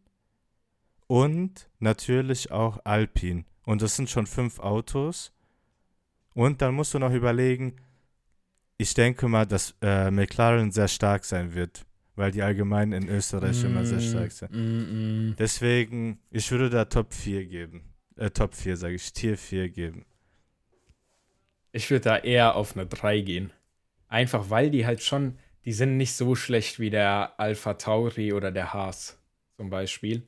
und 1.06 1.68
natürlich 1.78 2.50
auch 2.50 2.78
Alpine. 2.84 3.44
Und 3.64 3.82
das 3.82 3.96
sind 3.96 4.10
schon 4.10 4.26
fünf 4.26 4.58
Autos. 4.58 5.32
Und 6.34 6.62
dann 6.62 6.74
musst 6.74 6.94
du 6.94 6.98
noch 6.98 7.12
überlegen, 7.12 7.76
ich 8.78 8.94
denke 8.94 9.28
mal, 9.28 9.46
dass 9.46 9.74
äh, 9.80 10.10
McLaren 10.10 10.72
sehr 10.72 10.88
stark 10.88 11.24
sein 11.24 11.54
wird, 11.54 11.84
weil 12.16 12.32
die 12.32 12.42
allgemein 12.42 12.92
in 12.92 13.08
Österreich 13.08 13.62
immer 13.62 13.84
sehr 13.84 14.00
stark 14.00 14.32
sind. 14.32 14.50
Mm, 14.50 15.28
mm. 15.30 15.36
Deswegen, 15.38 16.18
ich 16.30 16.50
würde 16.50 16.68
da 16.68 16.86
Top 16.86 17.14
4 17.14 17.46
geben. 17.46 17.84
Äh, 18.16 18.30
Top 18.30 18.54
4, 18.54 18.76
sage 18.76 18.94
ich, 18.94 19.12
Tier 19.12 19.38
4 19.38 19.68
geben. 19.68 20.04
Ich 21.70 21.88
würde 21.90 22.04
da 22.04 22.18
eher 22.18 22.56
auf 22.56 22.76
eine 22.76 22.86
3 22.86 23.20
gehen. 23.20 23.52
Einfach 24.12 24.50
weil 24.50 24.68
die 24.70 24.84
halt 24.84 25.02
schon, 25.02 25.38
die 25.64 25.72
sind 25.72 25.96
nicht 25.96 26.12
so 26.12 26.34
schlecht 26.34 26.78
wie 26.78 26.90
der 26.90 27.32
Alpha 27.40 27.74
Tauri 27.74 28.34
oder 28.34 28.50
der 28.52 28.74
Haas 28.74 29.18
zum 29.56 29.70
Beispiel. 29.70 30.26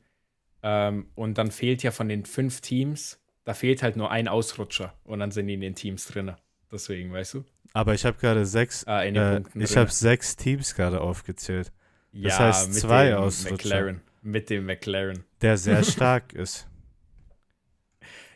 Ähm, 0.63 1.09
und 1.15 1.37
dann 1.37 1.51
fehlt 1.51 1.83
ja 1.83 1.91
von 1.91 2.09
den 2.09 2.25
fünf 2.25 2.63
Teams, 2.63 3.21
da 3.45 3.53
fehlt 3.53 3.83
halt 3.83 3.97
nur 3.97 4.11
ein 4.11 4.27
Ausrutscher 4.27 4.95
und 5.05 5.19
dann 5.19 5.31
sind 5.33 5.49
die 5.49 5.55
in 5.55 5.61
den 5.61 5.75
Teams 5.75 6.07
drin. 6.07 6.33
Deswegen, 6.73 7.13
weißt 7.13 7.35
du? 7.35 7.45
Aber 7.75 7.93
ich 7.93 8.07
habe 8.07 8.17
gerade 8.19 8.47
sechs, 8.47 8.87
Ah, 8.87 9.05
äh, 9.05 9.43
ich 9.55 9.77
habe 9.77 9.91
sechs 9.91 10.37
Teams 10.37 10.75
gerade 10.75 11.03
aufgezählt, 11.03 11.71
ja, 12.13 12.39
heißt 12.39 12.73
zwei 12.73 13.09
dem 13.09 13.19
Ausrutscher. 13.19 13.53
McLaren. 13.69 14.01
Mit 14.23 14.49
dem 14.49 14.65
McLaren. 14.65 15.25
der 15.43 15.59
sehr 15.59 15.85
stark 15.85 16.33
ist. 16.33 16.67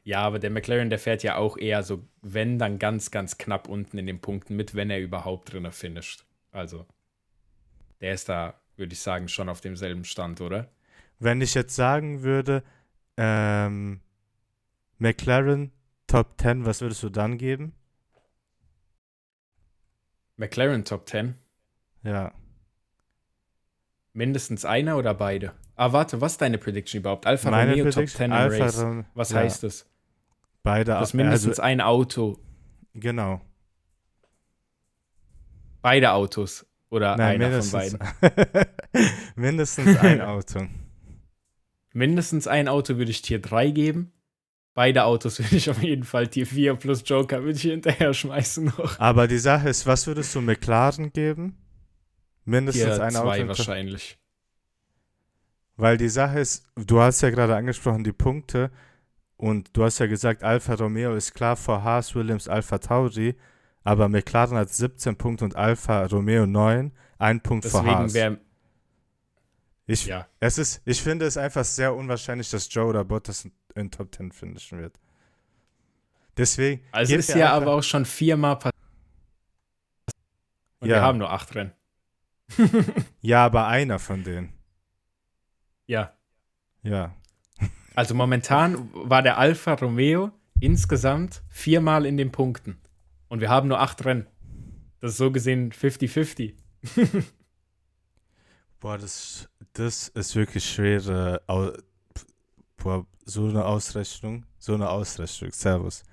Ja, 0.09 0.23
aber 0.23 0.39
der 0.39 0.49
McLaren, 0.49 0.89
der 0.89 0.99
fährt 0.99 1.23
ja 1.23 1.37
auch 1.37 1.59
eher 1.59 1.83
so, 1.83 2.03
wenn 2.23 2.59
dann 2.59 2.79
ganz, 2.79 3.11
ganz 3.11 3.37
knapp 3.37 3.69
unten 3.69 3.99
in 3.99 4.07
den 4.07 4.23
Punkten 4.23 4.57
mit, 4.57 4.75
wenn 4.75 4.89
er 4.89 5.01
überhaupt 5.01 5.53
drinne 5.53 5.71
finisht. 5.71 6.25
Also, 6.51 6.87
der 8.01 8.15
ist 8.15 8.27
da, 8.27 8.59
würde 8.79 8.95
ich 8.95 9.01
sagen, 9.01 9.29
schon 9.29 9.51
auf 9.51 9.61
demselben 9.61 10.07
Stand, 10.07 10.41
oder? 10.41 10.73
Wenn 11.19 11.43
ich 11.43 11.53
jetzt 11.53 11.77
sagen 11.77 12.23
würde, 12.23 12.63
ähm, 13.19 14.01
McLaren 14.97 15.73
Top 16.07 16.41
10, 16.41 16.65
was 16.65 16.81
würdest 16.81 17.03
du 17.03 17.11
dann 17.11 17.37
geben? 17.37 17.75
McLaren 20.39 20.87
Top 20.87 21.07
10. 21.07 21.35
Ja. 22.03 22.33
Mindestens 24.15 24.65
einer 24.65 24.97
oder 24.97 25.13
beide? 25.13 25.53
Ah, 25.77 25.93
warte, 25.93 26.23
was 26.23 26.33
ist 26.33 26.41
deine 26.41 26.57
Prediction 26.57 27.01
überhaupt? 27.01 27.27
Alfa 27.27 27.51
Meine 27.51 27.73
Romeo 27.73 27.85
Top 27.85 27.97
Prediction, 27.97 28.17
10 28.17 28.25
im 28.31 28.33
Alfa 28.33 28.65
Race. 28.65 29.05
Was 29.13 29.33
ja, 29.33 29.41
heißt 29.41 29.65
das? 29.65 29.87
Beide, 30.69 30.93
Dass 30.93 31.01
also, 31.01 31.17
mindestens 31.17 31.61
ein 31.61 31.81
Auto. 31.81 32.39
genau. 32.93 33.41
Beide 35.81 36.13
Autos 36.13 36.67
oder 36.91 37.17
Nein, 37.17 37.41
einer 37.41 37.63
von 37.63 37.71
beiden? 37.71 37.99
mindestens 39.37 39.97
ein 39.99 40.21
Auto. 40.21 40.67
Mindestens 41.95 42.47
ein 42.47 42.69
Auto 42.69 42.99
würde 42.99 43.11
ich 43.11 43.23
Tier 43.23 43.41
3 43.41 43.71
geben. 43.71 44.13
Beide 44.75 45.05
Autos 45.05 45.39
würde 45.43 45.57
ich 45.57 45.71
auf 45.71 45.83
jeden 45.83 46.05
Fall 46.05 46.29
Tier 46.29 46.47
4 46.47 46.75
plus 46.75 47.03
Joker 47.07 47.43
würde 47.43 47.57
ich 47.57 47.63
hinterher 47.63 48.13
schmeißen 48.13 48.67
noch. 48.67 49.01
Aber 49.01 49.27
die 49.27 49.39
Sache 49.39 49.71
ist, 49.71 49.87
was 49.87 50.07
würdest 50.07 50.35
du 50.35 50.43
McLaren 50.43 51.13
geben? 51.15 51.57
Mindestens 52.45 52.85
Tier 52.85 53.03
ein 53.03 53.13
2 53.13 53.21
Auto. 53.21 53.49
wahrscheinlich. 53.49 54.19
Weil 55.77 55.97
die 55.97 56.11
Sache 56.11 56.41
ist, 56.41 56.67
du 56.77 57.01
hast 57.01 57.23
ja 57.23 57.31
gerade 57.31 57.57
angesprochen, 57.57 58.05
die 58.05 58.13
Punkte. 58.13 58.71
Und 59.39 59.75
du 59.77 59.85
hast 59.85 59.99
ja 60.01 60.07
gesagt, 60.07 60.43
Alfa 60.43 60.75
Romeo 60.75 61.15
ist 61.15 61.33
klar 61.33 61.57
vor 61.57 61.83
Haas, 61.83 62.15
Williams, 62.15 62.47
Alfa 62.49 62.79
Tauri. 62.79 63.35
Aber 63.85 64.09
McLaren 64.11 64.59
hat 64.59 64.69
17 64.69 65.17
Punkte 65.17 65.45
und 65.47 65.57
Alfa 65.57 66.05
Romeo 66.07 66.47
9. 66.47 66.93
Ein 67.19 67.41
Punkt 67.41 67.65
vor 67.65 67.81
Deswegen 67.83 67.97
Haas. 67.99 68.15
wäre, 68.15 68.39
Ich, 69.87 70.05
ja. 70.07 70.27
es 70.41 70.59
ist, 70.59 70.83
ich 70.85 71.01
finde 71.03 71.25
es 71.25 71.37
einfach 71.37 71.65
sehr 71.65 71.95
unwahrscheinlich, 71.95 72.51
dass 72.51 72.73
Joe 72.73 72.87
oder 72.87 73.05
Bottas 73.05 73.45
in, 73.47 73.53
in 73.75 73.91
Top 73.91 74.15
10 74.15 74.33
finishen 74.33 74.81
wird. 74.81 74.99
Deswegen. 76.37 76.83
Also 76.93 77.15
ist 77.17 77.29
ja 77.35 77.53
aber 77.53 77.73
auch 77.73 77.83
schon 77.83 78.05
viermal 78.05 78.57
passiert. 78.57 78.75
Und 80.81 80.89
Ja. 80.89 80.97
wir 80.97 81.03
haben 81.03 81.19
nur 81.19 81.31
acht 81.33 81.55
Rennen. 81.55 81.73
Ja, 83.21 83.45
aber 83.47 83.67
einer 83.69 83.99
von 83.99 84.23
denen. 84.25 84.53
Ja. 85.87 86.13
Ja. 86.83 87.15
Also 87.99 88.15
momentan 88.15 88.91
war 88.93 89.23
der 89.23 89.39
Alfa 89.39 89.73
Romeo 89.73 90.31
insgesamt 90.61 91.43
viermal 91.49 92.07
in 92.07 92.17
den 92.17 92.31
Punkten. 92.31 92.79
Und 93.27 93.41
wir 93.41 93.49
haben 93.49 93.67
nur 93.67 93.81
acht 93.81 94.05
Rennen. 94.05 94.29
Das 95.01 95.11
ist 95.11 95.17
so 95.17 95.33
gesehen 95.33 95.73
50-50. 95.73 96.55
Boah, 98.79 98.99
das, 98.99 99.49
das 99.73 100.11
ist 100.11 100.37
wirklich 100.37 100.65
schwere. 100.65 101.43
Boah, 102.77 103.05
so 103.25 103.49
eine 103.49 103.65
Ausrechnung. 103.65 104.47
So 104.59 104.75
eine 104.75 104.89
Ausrechnung. 104.89 105.51
Servus. 105.51 106.05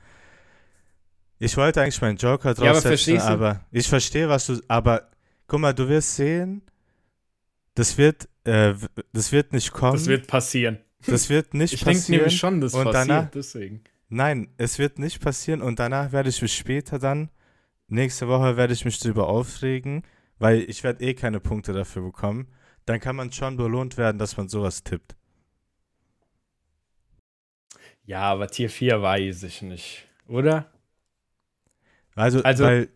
Ich 1.37 1.55
wollte 1.55 1.83
eigentlich 1.83 2.01
meinen 2.01 2.17
Joker 2.17 2.53
Ja, 2.53 2.55
aber 2.55 2.63
draufsetzen, 2.63 2.89
verstehst 2.89 3.27
du? 3.27 3.31
aber 3.31 3.63
ich 3.69 3.87
verstehe, 3.87 4.27
was 4.27 4.47
du. 4.47 4.59
Aber 4.67 5.11
guck 5.45 5.59
mal, 5.59 5.73
du 5.73 5.87
wirst 5.87 6.15
sehen, 6.15 6.63
das 7.75 7.95
wird, 7.99 8.27
äh, 8.43 8.73
das 9.13 9.31
wird 9.31 9.53
nicht 9.53 9.71
kommen. 9.71 9.93
Das 9.93 10.07
wird 10.07 10.25
passieren. 10.25 10.79
Das 11.05 11.29
wird 11.29 11.53
nicht 11.53 11.73
Ich 11.73 11.83
denke 11.83 11.99
passieren. 11.99 12.17
nämlich 12.21 12.37
schon, 12.37 12.61
das 12.61 12.73
und 12.73 12.85
passiert. 12.85 13.09
danach- 13.09 13.31
deswegen. 13.31 13.83
Nein, 14.09 14.49
es 14.57 14.77
wird 14.79 14.99
nicht 14.99 15.19
passieren 15.21 15.61
und 15.61 15.79
danach 15.79 16.11
werde 16.11 16.29
ich 16.29 16.41
mich 16.41 16.55
später 16.55 16.99
dann, 16.99 17.29
nächste 17.87 18.27
Woche 18.27 18.55
werde 18.57 18.73
ich 18.73 18.85
mich 18.85 18.99
drüber 18.99 19.27
aufregen, 19.27 20.03
weil 20.37 20.61
ich 20.69 20.83
werde 20.83 21.03
eh 21.03 21.13
keine 21.13 21.39
Punkte 21.39 21.73
dafür 21.73 22.03
bekommen. 22.03 22.47
Dann 22.85 22.99
kann 22.99 23.15
man 23.15 23.31
schon 23.31 23.57
belohnt 23.57 23.97
werden, 23.97 24.19
dass 24.19 24.37
man 24.37 24.47
sowas 24.47 24.83
tippt. 24.83 25.15
Ja, 28.05 28.21
aber 28.21 28.47
Tier 28.47 28.69
4 28.69 29.01
weiß 29.01 29.43
ich 29.43 29.61
nicht. 29.63 30.07
Oder? 30.27 30.71
Also, 32.15 32.41
Also- 32.43 32.63
weil, 32.65 32.89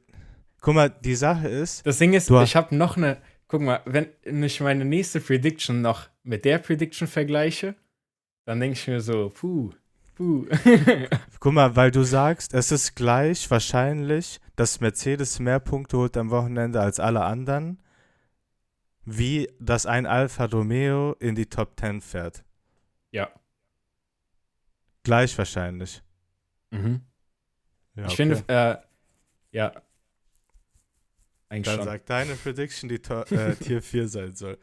guck 0.61 0.75
mal, 0.75 0.89
die 0.89 1.15
Sache 1.15 1.47
ist, 1.47 1.85
Das 1.85 1.97
Ding 1.97 2.13
ist, 2.13 2.29
ich 2.29 2.55
habe 2.55 2.75
noch 2.75 2.97
eine. 2.97 3.21
Guck 3.47 3.61
mal, 3.61 3.81
wenn 3.85 4.43
ich 4.43 4.59
meine 4.61 4.85
nächste 4.85 5.19
Prediction 5.19 5.81
noch 5.81 6.07
mit 6.21 6.45
der 6.45 6.59
Prediction 6.59 7.07
vergleiche, 7.07 7.73
dann 8.49 8.59
denke 8.61 8.79
ich 8.79 8.87
mir 8.87 8.99
so, 8.99 9.29
puh, 9.29 9.69
puh. 10.15 10.47
guck 11.39 11.53
mal, 11.53 11.75
weil 11.75 11.91
du 11.91 12.01
sagst, 12.01 12.55
es 12.55 12.71
ist 12.71 12.95
gleich 12.95 13.51
wahrscheinlich, 13.51 14.39
dass 14.55 14.79
Mercedes 14.81 15.37
mehr 15.37 15.59
Punkte 15.59 15.97
holt 15.97 16.17
am 16.17 16.31
Wochenende 16.31 16.81
als 16.81 16.99
alle 16.99 17.25
anderen, 17.25 17.79
wie 19.05 19.51
dass 19.59 19.85
ein 19.85 20.07
Alfa 20.07 20.45
Romeo 20.45 21.13
in 21.19 21.35
die 21.35 21.45
Top 21.45 21.79
10 21.79 22.01
fährt. 22.01 22.43
ja. 23.11 23.29
Gleich 25.03 25.37
wahrscheinlich. 25.37 26.01
Mhm. 26.71 27.01
Ja, 27.93 28.05
ich 28.05 28.13
okay. 28.13 28.15
finde, 28.15 28.43
äh, 28.47 28.77
ja. 29.55 29.73
Eigentlich 31.49 31.65
Dann 31.65 31.75
schon. 31.75 31.85
sag 31.85 32.05
deine 32.07 32.33
Prediction, 32.33 32.89
die 32.89 32.97
to 32.97 33.21
äh, 33.25 33.55
Tier 33.57 33.83
4 33.83 34.07
sein 34.07 34.35
soll. 34.35 34.57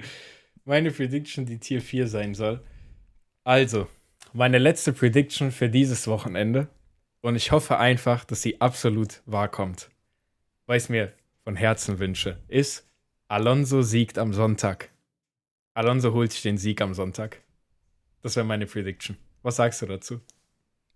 Meine 0.64 0.90
Prediction, 0.90 1.46
die 1.46 1.58
Tier 1.60 1.80
4 1.80 2.08
sein 2.08 2.34
soll. 2.34 2.64
Also, 3.48 3.88
meine 4.34 4.58
letzte 4.58 4.92
Prediction 4.92 5.52
für 5.52 5.70
dieses 5.70 6.06
Wochenende. 6.06 6.68
Und 7.22 7.34
ich 7.34 7.50
hoffe 7.50 7.78
einfach, 7.78 8.26
dass 8.26 8.42
sie 8.42 8.60
absolut 8.60 9.22
wahr 9.24 9.48
kommt. 9.48 9.88
Weil 10.66 10.76
ich 10.76 10.82
es 10.82 10.88
mir 10.90 11.14
von 11.44 11.56
Herzen 11.56 11.98
wünsche, 11.98 12.38
ist, 12.48 12.86
Alonso 13.26 13.80
siegt 13.80 14.18
am 14.18 14.34
Sonntag. 14.34 14.90
Alonso 15.72 16.12
holt 16.12 16.32
sich 16.32 16.42
den 16.42 16.58
Sieg 16.58 16.82
am 16.82 16.92
Sonntag. 16.92 17.40
Das 18.20 18.36
wäre 18.36 18.44
meine 18.44 18.66
Prediction. 18.66 19.16
Was 19.42 19.56
sagst 19.56 19.80
du 19.80 19.86
dazu? 19.86 20.20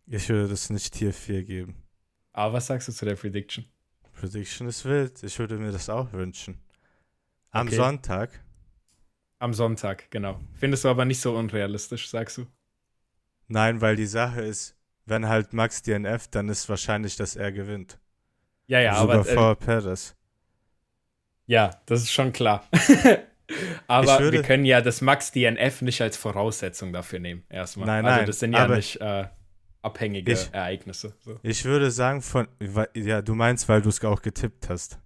Ich 0.06 0.28
würde 0.28 0.48
das 0.50 0.68
nicht 0.68 0.92
Tier 0.92 1.14
4 1.14 1.44
geben. 1.44 1.82
Aber 2.34 2.52
was 2.52 2.66
sagst 2.66 2.86
du 2.86 2.92
zu 2.92 3.06
der 3.06 3.16
Prediction? 3.16 3.64
Prediction 4.12 4.68
ist 4.68 4.84
wild. 4.84 5.22
Ich 5.22 5.38
würde 5.38 5.56
mir 5.56 5.72
das 5.72 5.88
auch 5.88 6.12
wünschen. 6.12 6.60
Am 7.50 7.68
Okay. 7.68 7.76
Sonntag. 7.76 8.44
Am 9.42 9.54
Sonntag, 9.54 10.08
genau. 10.12 10.38
Findest 10.54 10.84
du 10.84 10.88
aber 10.88 11.04
nicht 11.04 11.20
so 11.20 11.36
unrealistisch, 11.36 12.08
sagst 12.08 12.38
du? 12.38 12.46
Nein, 13.48 13.80
weil 13.80 13.96
die 13.96 14.06
Sache 14.06 14.40
ist, 14.40 14.76
wenn 15.04 15.26
halt 15.26 15.52
Max 15.52 15.82
DNF, 15.82 16.28
dann 16.28 16.48
ist 16.48 16.68
wahrscheinlich, 16.68 17.16
dass 17.16 17.34
er 17.34 17.50
gewinnt. 17.50 17.98
Ja, 18.68 18.78
ja, 18.78 19.00
Sogar 19.00 19.18
aber 19.18 19.28
äh, 19.28 19.34
vor 19.34 19.56
Perez. 19.56 20.14
Ja, 21.46 21.70
das 21.86 22.02
ist 22.02 22.12
schon 22.12 22.32
klar. 22.32 22.68
aber 23.88 24.20
würde- 24.20 24.38
wir 24.38 24.42
können 24.42 24.64
ja 24.64 24.80
das 24.80 25.00
Max 25.00 25.32
DNF 25.32 25.82
nicht 25.82 26.00
als 26.00 26.16
Voraussetzung 26.16 26.92
dafür 26.92 27.18
nehmen, 27.18 27.42
erstmal. 27.48 27.86
Nein, 27.86 28.04
also 28.06 28.16
nein, 28.18 28.26
das 28.26 28.38
sind 28.38 28.52
ja 28.52 28.68
nicht 28.68 29.00
äh, 29.00 29.26
abhängige 29.82 30.32
Ich- 30.34 30.52
Ereignisse. 30.52 31.16
So. 31.18 31.40
Ich 31.42 31.64
würde 31.64 31.90
sagen, 31.90 32.22
von. 32.22 32.46
Ja, 32.94 33.20
du 33.22 33.34
meinst, 33.34 33.68
weil 33.68 33.82
du 33.82 33.88
es 33.88 34.02
auch 34.04 34.22
getippt 34.22 34.68
hast. 34.68 35.00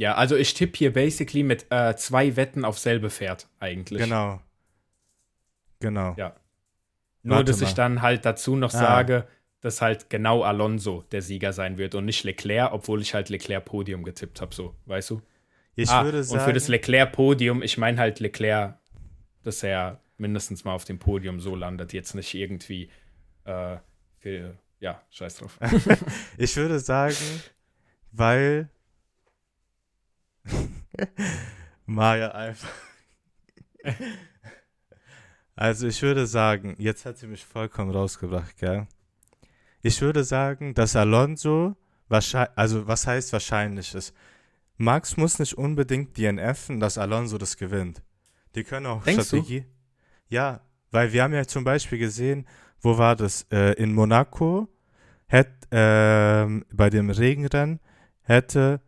Ja, 0.00 0.14
also 0.14 0.34
ich 0.34 0.54
tippe 0.54 0.78
hier 0.78 0.94
basically 0.94 1.42
mit 1.42 1.66
äh, 1.68 1.94
zwei 1.94 2.34
Wetten 2.34 2.64
auf 2.64 2.78
selbe 2.78 3.10
Pferd 3.10 3.48
eigentlich. 3.58 4.02
Genau. 4.02 4.40
Genau. 5.80 6.14
Ja. 6.16 6.34
Nur, 7.22 7.36
Warte 7.36 7.52
dass 7.52 7.60
ich 7.60 7.68
mal. 7.68 7.74
dann 7.74 8.00
halt 8.00 8.24
dazu 8.24 8.56
noch 8.56 8.72
Ah. 8.72 8.78
sage, 8.78 9.28
dass 9.60 9.82
halt 9.82 10.08
genau 10.08 10.42
Alonso 10.42 11.02
der 11.12 11.20
Sieger 11.20 11.52
sein 11.52 11.76
wird 11.76 11.94
und 11.94 12.06
nicht 12.06 12.24
Leclerc, 12.24 12.72
obwohl 12.72 13.02
ich 13.02 13.12
halt 13.12 13.28
Leclerc 13.28 13.66
Podium 13.66 14.02
getippt 14.02 14.40
habe, 14.40 14.54
so, 14.54 14.74
weißt 14.86 15.10
du? 15.10 15.20
Ich 15.76 15.90
ah, 15.90 16.02
würde 16.02 16.24
sagen. 16.24 16.40
und 16.40 16.46
für 16.46 16.54
das 16.54 16.68
Leclerc-Podium, 16.68 17.62
ich 17.62 17.76
meine 17.76 17.98
halt 17.98 18.20
Leclerc, 18.20 18.78
dass 19.42 19.62
er 19.62 20.00
mindestens 20.16 20.64
mal 20.64 20.72
auf 20.72 20.86
dem 20.86 20.98
Podium 20.98 21.40
so 21.40 21.54
landet, 21.54 21.92
jetzt 21.92 22.14
nicht 22.14 22.32
irgendwie 22.32 22.88
äh, 23.44 23.76
für, 24.18 24.56
ja, 24.78 25.02
scheiß 25.10 25.36
drauf. 25.36 25.58
Ich 26.38 26.56
würde 26.56 26.78
sagen, 26.78 27.16
weil 28.12 28.70
Maya 31.86 32.30
einfach. 32.30 32.70
Also 35.56 35.86
ich 35.86 36.00
würde 36.02 36.26
sagen, 36.26 36.74
jetzt 36.78 37.04
hat 37.04 37.18
sie 37.18 37.26
mich 37.26 37.44
vollkommen 37.44 37.90
rausgebracht, 37.90 38.56
gell? 38.58 38.86
Ich 39.82 40.00
würde 40.00 40.24
sagen, 40.24 40.74
dass 40.74 40.96
Alonso 40.96 41.76
wahrscheinlich, 42.08 42.56
also 42.56 42.86
was 42.86 43.06
heißt 43.06 43.32
wahrscheinlich 43.32 43.94
ist. 43.94 44.14
Max 44.76 45.16
muss 45.16 45.38
nicht 45.38 45.54
unbedingt 45.54 46.16
DNFen, 46.16 46.80
dass 46.80 46.96
Alonso 46.98 47.36
das 47.38 47.56
gewinnt. 47.56 48.02
Die 48.54 48.64
können 48.64 48.86
auch 48.86 49.04
Denkst 49.04 49.30
du? 49.30 49.36
Strategie. 49.36 49.64
Ja, 50.28 50.60
weil 50.90 51.12
wir 51.12 51.22
haben 51.22 51.34
ja 51.34 51.46
zum 51.46 51.64
Beispiel 51.64 51.98
gesehen, 51.98 52.46
wo 52.80 52.96
war 52.96 53.16
das? 53.16 53.46
Äh, 53.50 53.74
in 53.74 53.92
Monaco 53.92 54.68
hätte 55.26 55.68
ähm, 55.70 56.64
bei 56.72 56.90
dem 56.90 57.10
Regenrennen 57.10 57.80
hätte 58.22 58.80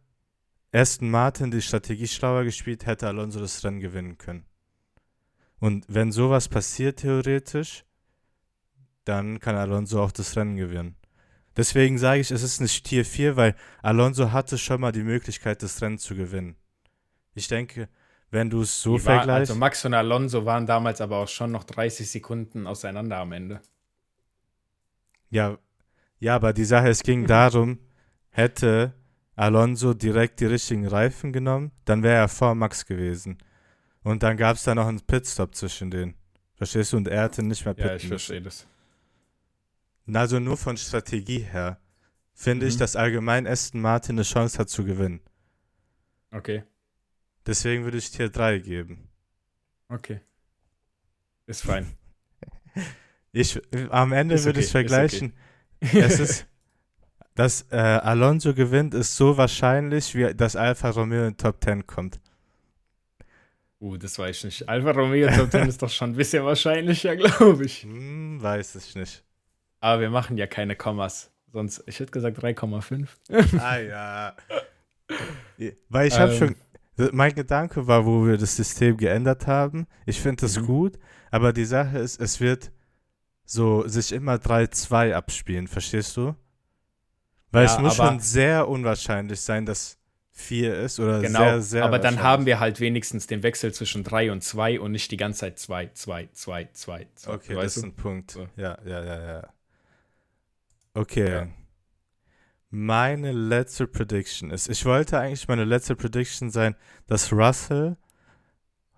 Aston 0.72 1.10
Martin 1.10 1.50
die 1.50 1.62
Strategie 1.62 2.08
schlauer 2.08 2.44
gespielt, 2.44 2.86
hätte 2.86 3.06
Alonso 3.06 3.40
das 3.40 3.62
Rennen 3.62 3.80
gewinnen 3.80 4.18
können. 4.18 4.44
Und 5.60 5.84
wenn 5.88 6.10
sowas 6.10 6.48
passiert 6.48 7.00
theoretisch, 7.00 7.84
dann 9.04 9.38
kann 9.38 9.54
Alonso 9.54 10.02
auch 10.02 10.12
das 10.12 10.36
Rennen 10.36 10.56
gewinnen. 10.56 10.96
Deswegen 11.56 11.98
sage 11.98 12.20
ich, 12.20 12.30
es 12.30 12.42
ist 12.42 12.60
nicht 12.60 12.84
Tier 12.86 13.04
4, 13.04 13.36
weil 13.36 13.54
Alonso 13.82 14.32
hatte 14.32 14.56
schon 14.56 14.80
mal 14.80 14.92
die 14.92 15.02
Möglichkeit, 15.02 15.62
das 15.62 15.82
Rennen 15.82 15.98
zu 15.98 16.14
gewinnen. 16.14 16.56
Ich 17.34 17.48
denke, 17.48 17.88
wenn 18.30 18.48
du 18.48 18.62
es 18.62 18.80
so 18.82 18.96
Die 18.96 19.04
war, 19.04 19.16
vergleichst. 19.16 19.50
also 19.50 19.54
Max 19.56 19.84
und 19.84 19.92
Alonso 19.92 20.46
waren 20.46 20.66
damals 20.66 21.02
aber 21.02 21.18
auch 21.18 21.28
schon 21.28 21.52
noch 21.52 21.64
30 21.64 22.10
Sekunden 22.10 22.66
auseinander 22.66 23.18
am 23.18 23.32
Ende. 23.32 23.60
Ja, 25.28 25.58
ja, 26.18 26.36
aber 26.36 26.52
die 26.52 26.64
Sache, 26.64 26.88
es 26.88 27.02
ging 27.02 27.26
darum, 27.26 27.78
hätte 28.30 28.94
Alonso 29.34 29.94
direkt 29.94 30.40
die 30.40 30.46
richtigen 30.46 30.86
Reifen 30.86 31.32
genommen, 31.32 31.72
dann 31.84 32.02
wäre 32.02 32.16
er 32.16 32.28
vor 32.28 32.54
Max 32.54 32.84
gewesen. 32.86 33.38
Und 34.02 34.22
dann 34.22 34.36
gab 34.36 34.56
es 34.56 34.64
da 34.64 34.74
noch 34.74 34.86
einen 34.88 35.00
Pitstop 35.00 35.54
zwischen 35.54 35.90
denen. 35.90 36.14
Verstehst 36.54 36.92
du? 36.92 36.96
Und 36.98 37.08
er 37.08 37.22
hätte 37.24 37.42
nicht 37.42 37.64
mehr 37.64 37.74
Ja, 37.76 37.82
pitten 37.84 37.96
ich 37.96 38.02
müssen. 38.04 38.10
verstehe 38.10 38.42
das. 38.42 38.66
Also 40.12 40.38
nur 40.40 40.56
von 40.56 40.76
Strategie 40.76 41.38
her 41.40 41.78
finde 42.34 42.66
Mhm. 42.66 42.70
ich, 42.70 42.76
dass 42.76 42.96
allgemein 42.96 43.46
Aston 43.46 43.80
Martin 43.80 44.16
eine 44.16 44.22
Chance 44.24 44.58
hat 44.58 44.68
zu 44.68 44.84
gewinnen. 44.84 45.20
Okay, 46.30 46.64
Deswegen 47.46 47.84
würde 47.84 47.98
ich 47.98 48.10
Tier 48.10 48.28
3 48.28 48.58
geben. 48.58 49.08
okay. 49.88 50.20
Ist 51.46 51.62
fein. 51.64 51.86
Ich, 53.34 53.58
am 53.90 54.12
Ende 54.12 54.34
Ist 54.34 54.44
würde 54.44 54.58
okay, 54.58 54.66
ich 54.66 54.70
vergleichen. 54.72 55.32
Es 55.80 56.20
ist, 56.20 56.46
dass 57.34 57.66
äh, 57.70 57.76
Alonso 57.76 58.54
gewinnt, 58.54 58.94
ist 58.94 59.16
so 59.16 59.36
wahrscheinlich, 59.36 60.14
wie 60.14 60.34
dass 60.34 60.56
Alfa 60.56 60.90
Romeo 60.90 61.24
in 61.26 61.36
Top 61.36 61.62
10 61.64 61.86
kommt. 61.86 62.20
Uh, 63.80 63.96
das 63.96 64.18
weiß 64.18 64.36
ich 64.38 64.44
nicht. 64.44 64.68
Alfa 64.68 64.92
Romeo 64.92 65.28
Top 65.34 65.50
10 65.50 65.68
ist 65.68 65.82
doch 65.82 65.90
schon 65.90 66.10
ein 66.10 66.16
bisschen 66.16 66.44
wahrscheinlicher, 66.44 67.16
glaube 67.16 67.64
ich. 67.64 67.82
Hm, 67.82 68.40
weiß 68.40 68.76
ich 68.76 68.94
nicht. 68.94 69.24
Aber 69.80 70.00
wir 70.00 70.10
machen 70.10 70.36
ja 70.36 70.46
keine 70.46 70.76
Kommas. 70.76 71.30
Sonst, 71.52 71.82
ich 71.86 71.98
hätte 71.98 72.12
gesagt 72.12 72.38
3,5. 72.38 73.08
ah 73.58 73.78
ja. 73.78 74.36
Weil 75.88 76.08
ich 76.08 76.18
habe 76.18 76.32
Ähm. 76.32 76.38
schon, 76.38 76.56
mein 77.12 77.34
Gedanke 77.34 77.86
war, 77.86 78.06
wo 78.06 78.24
wir 78.26 78.36
das 78.38 78.54
System 78.56 78.96
geändert 78.96 79.46
haben. 79.46 79.86
Ich 80.06 80.20
finde 80.20 80.42
das 80.42 80.58
Mhm. 80.60 80.66
gut, 80.66 80.98
aber 81.30 81.52
die 81.52 81.64
Sache 81.64 81.98
ist, 81.98 82.20
es 82.20 82.40
wird 82.40 82.70
so 83.44 83.86
sich 83.88 84.12
immer 84.12 84.34
3-2 84.38 85.12
abspielen, 85.14 85.66
verstehst 85.66 86.16
du? 86.16 86.34
Weil 87.52 87.66
Ja, 87.66 87.74
es 87.74 87.78
muss 87.80 88.00
aber- 88.00 88.08
schon 88.10 88.20
sehr 88.20 88.66
unwahrscheinlich 88.68 89.40
sein, 89.40 89.66
dass 89.66 89.98
4 90.34 90.80
ist 90.80 90.98
oder 90.98 91.20
Genau, 91.20 91.38
sehr, 91.38 91.60
sehr 91.60 91.84
aber 91.84 91.98
dann 91.98 92.22
haben 92.22 92.46
wir 92.46 92.58
halt 92.58 92.80
wenigstens 92.80 93.26
den 93.26 93.42
Wechsel 93.42 93.72
zwischen 93.74 94.02
3 94.02 94.32
und 94.32 94.42
2 94.42 94.80
und 94.80 94.90
nicht 94.92 95.10
die 95.10 95.18
ganze 95.18 95.40
Zeit 95.40 95.58
2, 95.58 95.90
2, 95.92 96.30
2, 96.32 96.68
2, 96.72 97.06
2. 97.14 97.32
Okay, 97.34 97.54
das 97.54 97.76
ist 97.76 97.82
du? 97.82 97.88
ein 97.88 97.94
Punkt. 97.94 98.30
So. 98.32 98.48
Ja, 98.56 98.78
ja, 98.84 99.04
ja, 99.04 99.22
ja. 99.32 99.48
Okay. 100.94 101.30
Ja. 101.30 101.46
Meine 102.70 103.32
letzte 103.32 103.86
Prediction 103.86 104.50
ist, 104.50 104.68
ich 104.70 104.86
wollte 104.86 105.18
eigentlich 105.20 105.46
meine 105.46 105.64
letzte 105.64 105.94
Prediction 105.94 106.50
sein, 106.50 106.74
dass 107.06 107.30
Russell 107.30 107.98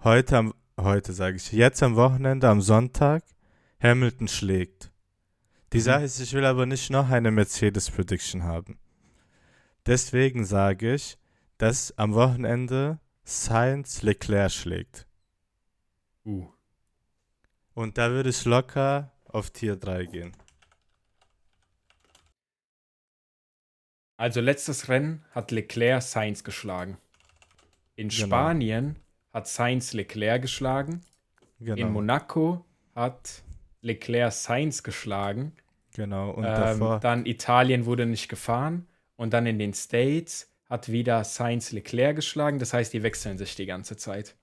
heute 0.05 0.37
am, 0.39 0.55
heute 0.79 1.13
sage 1.13 1.37
ich, 1.37 1.51
jetzt 1.51 1.83
am 1.83 1.97
Wochenende, 1.97 2.49
am 2.49 2.61
Sonntag, 2.61 3.25
Hamilton 3.83 4.29
schlägt. 4.29 4.93
Die 5.75 5.79
Mhm. 5.81 5.83
Sache 5.83 6.05
ist, 6.05 6.21
ich 6.21 6.33
will 6.33 6.45
aber 6.45 6.67
nicht 6.67 6.89
noch 6.91 7.11
eine 7.11 7.33
Mercedes-Prediction 7.33 8.45
haben. 8.45 8.79
Deswegen 9.87 10.45
sage 10.45 10.95
ich, 10.95 11.19
dass 11.59 11.97
am 11.99 12.15
Wochenende 12.15 13.01
Sainz 13.25 14.03
Leclerc 14.03 14.53
schlägt. 14.53 15.07
Uh. 16.25 16.47
Und 17.75 17.99
da 17.99 18.11
würde 18.13 18.31
ich 18.31 18.45
locker 18.45 19.11
auf 19.25 19.51
Tier 19.51 19.75
3 19.75 20.05
gehen. 20.05 20.33
Also 24.17 24.41
letztes 24.41 24.89
Rennen 24.89 25.25
hat 25.33 25.51
Leclerc 25.51 26.03
Sainz 26.03 26.45
geschlagen. 26.45 26.99
In 27.97 28.11
Genau. 28.11 28.27
Spanien 28.27 28.97
hat 29.33 29.49
Sainz 29.49 29.93
Leclerc 29.93 30.43
geschlagen. 30.43 31.01
Genau. 31.59 31.77
In 31.77 31.93
Monaco 31.93 32.65
hat 32.95 33.43
Leclerc 33.81 34.33
Sainz 34.33 34.85
geschlagen. 34.85 35.53
Genau, 35.95 36.31
und 36.31 36.45
ähm, 36.45 36.53
davor. 36.53 37.01
dann 37.01 37.25
Italien 37.25 37.87
wurde 37.87 38.05
nicht 38.07 38.29
gefahren. 38.29 38.87
Und 39.17 39.33
dann 39.33 39.47
in 39.47 39.59
den 39.59 39.73
States 39.75 40.53
hat 40.69 40.91
wieder 40.91 41.23
Sainz 41.23 41.71
Leclerc 41.71 42.17
geschlagen. 42.17 42.59
Das 42.59 42.73
heißt, 42.73 42.93
die 42.93 43.03
wechseln 43.03 43.39
sich 43.39 43.55
die 43.55 43.67
ganze 43.67 43.97
Zeit. 43.97 44.35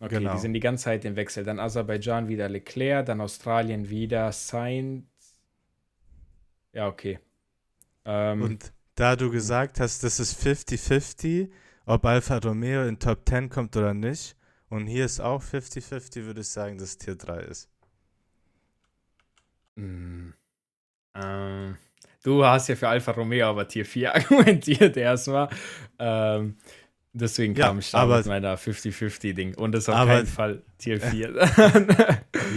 Okay, 0.00 0.18
Genau. 0.18 0.34
die 0.34 0.40
sind 0.40 0.52
die 0.52 0.60
ganze 0.60 0.84
Zeit 0.84 1.04
im 1.04 1.14
Wechsel. 1.14 1.44
Dann 1.44 1.60
Aserbaidschan 1.60 2.26
wieder 2.28 2.48
Leclerc, 2.48 3.06
dann 3.06 3.20
Australien 3.20 3.88
wieder 3.88 4.32
Sainz. 4.32 5.04
Ja, 6.72 6.88
okay. 6.88 7.20
Ähm, 8.04 8.42
Und 8.42 8.72
da 8.96 9.14
du 9.14 9.30
gesagt 9.30 9.78
hast, 9.78 10.02
das 10.02 10.18
ist 10.18 10.44
50-50, 10.44 11.50
ob 11.86 12.04
Alfa 12.04 12.38
Romeo 12.38 12.84
in 12.86 12.98
Top 12.98 13.28
10 13.28 13.48
kommt 13.48 13.76
oder 13.76 13.94
nicht, 13.94 14.36
und 14.68 14.88
hier 14.88 15.04
ist 15.04 15.20
auch 15.20 15.42
50-50, 15.42 16.24
würde 16.24 16.40
ich 16.40 16.48
sagen, 16.48 16.78
dass 16.78 16.98
Tier 16.98 17.14
3 17.14 17.38
ist. 17.42 17.68
Mm. 19.76 20.30
Ähm, 21.14 21.76
du 22.22 22.44
hast 22.44 22.68
ja 22.68 22.76
für 22.76 22.88
Alfa 22.88 23.12
Romeo 23.12 23.46
aber 23.48 23.66
Tier 23.68 23.84
4 23.86 24.14
argumentiert 24.16 24.96
erstmal. 24.96 25.48
Ähm, 25.98 26.56
deswegen 27.12 27.54
Ja, 27.54 27.68
kam 27.68 27.78
ich 27.78 27.90
da 27.92 27.98
aber- 27.98 28.18
mit 28.18 28.26
meiner 28.26 28.56
50-50-Ding. 28.58 29.54
Und 29.56 29.74
ist 29.74 29.88
auf 29.88 30.06
keinen 30.06 30.26
Fall 30.26 30.62
Tier 30.78 31.00
4. 31.10 31.34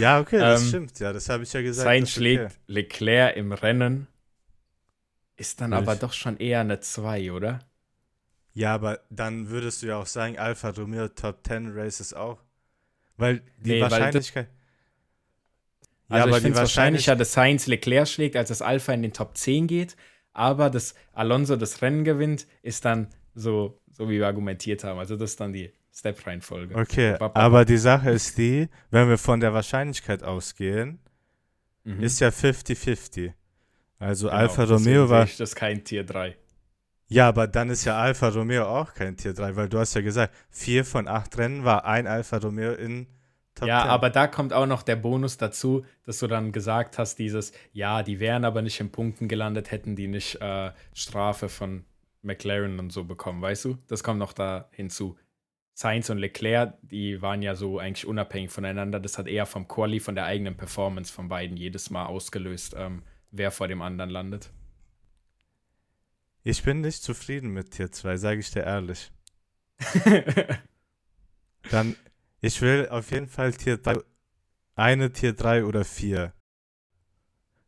Ja, 0.00 0.20
okay, 0.20 0.38
das 0.38 0.62
Ähm, 0.62 0.68
stimmt, 0.68 0.98
ja, 1.00 1.12
das 1.12 1.28
habe 1.28 1.42
ich 1.44 1.52
ja 1.52 1.62
gesagt. 1.62 1.84
Sein 1.84 2.06
schlägt 2.06 2.44
okay. 2.44 2.54
Leclerc 2.66 3.36
im 3.36 3.52
Rennen. 3.52 4.06
Ist 5.36 5.60
dann 5.60 5.70
Würde 5.70 5.82
aber 5.82 5.96
doch 5.96 6.12
schon 6.12 6.36
eher 6.38 6.60
eine 6.60 6.80
2, 6.80 7.30
oder? 7.32 7.60
Ja, 8.54 8.74
aber 8.74 9.00
dann 9.08 9.50
würdest 9.50 9.82
du 9.82 9.86
ja 9.86 9.96
auch 9.98 10.06
sagen, 10.06 10.36
Alfa 10.36 10.70
Romeo 10.70 11.06
Top 11.08 11.46
10 11.46 11.72
Races 11.78 12.12
auch. 12.12 12.42
Weil 13.16 13.42
die 13.58 13.70
Nee, 13.74 13.80
weil 13.82 14.12
das- 16.08 16.18
Wahrscheinlichkeit. 16.20 16.22
Also 16.22 16.36
ich 16.36 16.42
finde 16.42 16.54
es 16.54 16.60
wahrscheinlicher, 16.60 17.16
dass 17.16 17.32
Sainz 17.32 17.66
Leclerc 17.66 18.08
schlägt, 18.08 18.36
als 18.36 18.48
dass 18.48 18.62
Alpha 18.62 18.92
in 18.92 19.02
den 19.02 19.12
Top 19.12 19.36
10 19.36 19.66
geht. 19.66 19.96
Aber 20.32 20.70
dass 20.70 20.94
Alonso 21.12 21.56
das 21.56 21.82
Rennen 21.82 22.04
gewinnt, 22.04 22.46
ist 22.62 22.84
dann 22.84 23.08
so, 23.34 23.80
so 23.92 24.08
wie 24.08 24.18
wir 24.18 24.26
argumentiert 24.26 24.84
haben. 24.84 24.98
Also 24.98 25.16
das 25.16 25.30
ist 25.30 25.40
dann 25.40 25.52
die 25.52 25.72
Step-Reihenfolge. 25.92 26.76
Okay, 26.76 27.12
Ba, 27.12 27.18
ba, 27.18 27.28
ba. 27.28 27.40
aber 27.40 27.64
die 27.64 27.76
Sache 27.78 28.10
ist 28.10 28.38
die, 28.38 28.68
wenn 28.90 29.08
wir 29.08 29.18
von 29.18 29.40
der 29.40 29.52
Wahrscheinlichkeit 29.52 30.22
ausgehen, 30.22 31.00
Mhm. 31.84 32.02
ist 32.02 32.20
ja 32.20 32.30
50-50. 32.30 33.32
Also 33.98 34.28
Genau, 34.28 34.38
Alfa 34.38 34.64
Romeo 34.64 35.08
war. 35.10 35.24
Ich 35.24 35.36
das 35.38 35.50
ist 35.50 35.56
kein 35.56 35.82
Tier 35.84 36.04
3. 36.04 36.36
Ja, 37.08 37.26
aber 37.28 37.46
dann 37.48 37.70
ist 37.70 37.84
ja 37.84 37.98
Alfa 37.98 38.28
Romeo 38.28 38.64
auch 38.66 38.92
kein 38.94 39.16
Tier 39.16 39.32
3, 39.32 39.56
weil 39.56 39.68
du 39.68 39.78
hast 39.78 39.94
ja 39.94 40.02
gesagt, 40.02 40.34
vier 40.50 40.84
von 40.84 41.08
acht 41.08 41.36
Rennen 41.38 41.64
war 41.64 41.84
ein 41.86 42.06
Alfa 42.06 42.36
Romeo 42.36 42.74
in 42.74 43.06
Top 43.58 43.68
ja, 43.68 43.82
10. 43.82 43.90
aber 43.90 44.10
da 44.10 44.26
kommt 44.26 44.52
auch 44.52 44.66
noch 44.66 44.82
der 44.82 44.96
Bonus 44.96 45.36
dazu, 45.36 45.84
dass 46.04 46.18
du 46.18 46.26
dann 46.26 46.52
gesagt 46.52 46.98
hast, 46.98 47.18
dieses, 47.18 47.52
ja, 47.72 48.02
die 48.02 48.20
wären 48.20 48.44
aber 48.44 48.62
nicht 48.62 48.78
in 48.80 48.90
Punkten 48.92 49.28
gelandet, 49.28 49.70
hätten 49.70 49.96
die 49.96 50.06
nicht 50.06 50.40
äh, 50.40 50.72
Strafe 50.94 51.48
von 51.48 51.84
McLaren 52.22 52.78
und 52.78 52.92
so 52.92 53.04
bekommen, 53.04 53.42
weißt 53.42 53.64
du? 53.64 53.78
Das 53.88 54.02
kommt 54.02 54.18
noch 54.18 54.32
da 54.32 54.68
hinzu. 54.70 55.16
Sainz 55.74 56.10
und 56.10 56.18
Leclerc, 56.18 56.74
die 56.82 57.22
waren 57.22 57.40
ja 57.40 57.54
so 57.54 57.78
eigentlich 57.78 58.06
unabhängig 58.06 58.50
voneinander. 58.50 58.98
Das 58.98 59.16
hat 59.16 59.28
eher 59.28 59.46
vom 59.46 59.68
Quali, 59.68 60.00
von 60.00 60.16
der 60.16 60.24
eigenen 60.24 60.56
Performance 60.56 61.12
von 61.12 61.28
beiden 61.28 61.56
jedes 61.56 61.90
Mal 61.90 62.06
ausgelöst, 62.06 62.74
ähm, 62.76 63.02
wer 63.30 63.52
vor 63.52 63.68
dem 63.68 63.80
anderen 63.80 64.10
landet. 64.10 64.50
Ich 66.42 66.62
bin 66.62 66.80
nicht 66.80 67.02
zufrieden 67.02 67.50
mit 67.50 67.72
Tier 67.72 67.92
2, 67.92 68.16
sage 68.16 68.40
ich 68.40 68.50
dir 68.50 68.64
ehrlich. 68.64 69.12
Dann, 71.70 71.94
ich 72.40 72.60
will 72.62 72.88
auf 72.88 73.10
jeden 73.10 73.26
Fall 73.28 73.52
Tier 73.52 73.76
3, 73.78 73.96
eine 74.74 75.12
Tier 75.12 75.32
3 75.34 75.64
oder 75.64 75.84
4. 75.84 76.32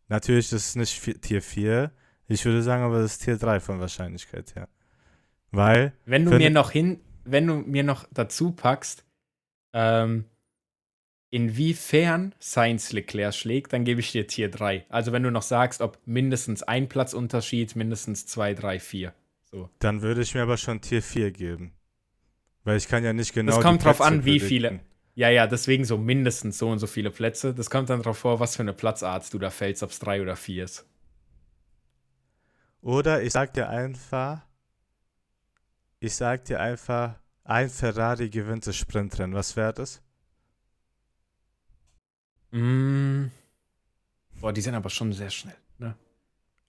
Natürlich 0.08 0.52
ist 0.52 0.76
nicht 0.76 1.00
vi- 1.02 1.20
Tier 1.20 1.42
4. 1.42 1.92
Ich 2.28 2.44
würde 2.44 2.62
sagen, 2.62 2.82
aber 2.84 3.00
das 3.02 3.12
ist 3.12 3.24
Tier 3.24 3.36
3 3.36 3.60
von 3.60 3.80
Wahrscheinlichkeit 3.80 4.54
her. 4.54 4.68
Weil, 5.50 5.92
Wenn 6.04 6.24
du 6.24 6.36
mir 6.36 6.50
noch 6.50 6.70
hin, 6.70 7.00
wenn 7.24 7.46
du 7.46 7.54
mir 7.56 7.82
noch 7.82 8.06
dazu 8.12 8.52
packst, 8.52 9.04
ähm, 9.72 10.24
inwiefern 11.30 12.34
Sainz 12.38 12.92
Leclerc 12.92 13.34
schlägt, 13.34 13.72
dann 13.72 13.84
gebe 13.84 14.00
ich 14.00 14.12
dir 14.12 14.26
Tier 14.26 14.50
3. 14.50 14.86
Also 14.88 15.12
wenn 15.12 15.22
du 15.22 15.30
noch 15.30 15.42
sagst, 15.42 15.80
ob 15.80 15.98
mindestens 16.06 16.62
ein 16.62 16.88
Platzunterschied, 16.88 17.76
mindestens 17.76 18.26
2, 18.26 18.54
3, 18.54 18.78
4. 18.80 19.14
So. 19.42 19.68
dann 19.80 20.00
würde 20.02 20.22
ich 20.22 20.34
mir 20.34 20.42
aber 20.42 20.56
schon 20.56 20.80
Tier 20.80 21.02
4 21.02 21.32
geben. 21.32 21.72
Weil 22.64 22.76
ich 22.76 22.88
kann 22.88 23.04
ja 23.04 23.12
nicht 23.12 23.32
genau. 23.32 23.56
die 23.56 23.62
kommt 23.62 23.84
drauf 23.84 23.96
Plätze 23.98 24.12
an, 24.12 24.24
wie 24.24 24.38
predikten. 24.38 24.48
viele. 24.48 24.80
Ja, 25.14 25.28
ja, 25.28 25.46
deswegen 25.46 25.84
so 25.84 25.98
mindestens 25.98 26.58
so 26.58 26.70
und 26.70 26.78
so 26.78 26.86
viele 26.86 27.10
Plätze. 27.10 27.52
Das 27.54 27.68
kommt 27.68 27.90
dann 27.90 28.02
drauf 28.02 28.18
vor, 28.18 28.40
was 28.40 28.56
für 28.56 28.62
eine 28.62 28.72
Platzart 28.72 29.32
du 29.32 29.38
da 29.38 29.50
fällst, 29.50 29.82
ob 29.82 29.90
es 29.90 29.98
3 29.98 30.22
oder 30.22 30.36
4 30.36 30.64
ist. 30.64 30.86
Oder 32.82 33.22
ich 33.22 33.32
sag 33.32 33.52
dir 33.52 33.68
einfach, 33.68 34.40
ich 35.98 36.14
sag 36.14 36.44
dir 36.44 36.60
einfach, 36.60 37.18
ein 37.44 37.68
Ferrari 37.68 38.30
gewinnt 38.30 38.66
das 38.66 38.76
Sprintrennen. 38.76 39.34
Was 39.34 39.56
wäre 39.56 39.74
das? 39.74 40.00
Mm. 42.52 43.26
Boah, 44.40 44.52
die 44.52 44.60
sind 44.60 44.74
aber 44.74 44.90
schon 44.90 45.12
sehr 45.12 45.30
schnell. 45.30 45.56
Ne? 45.78 45.94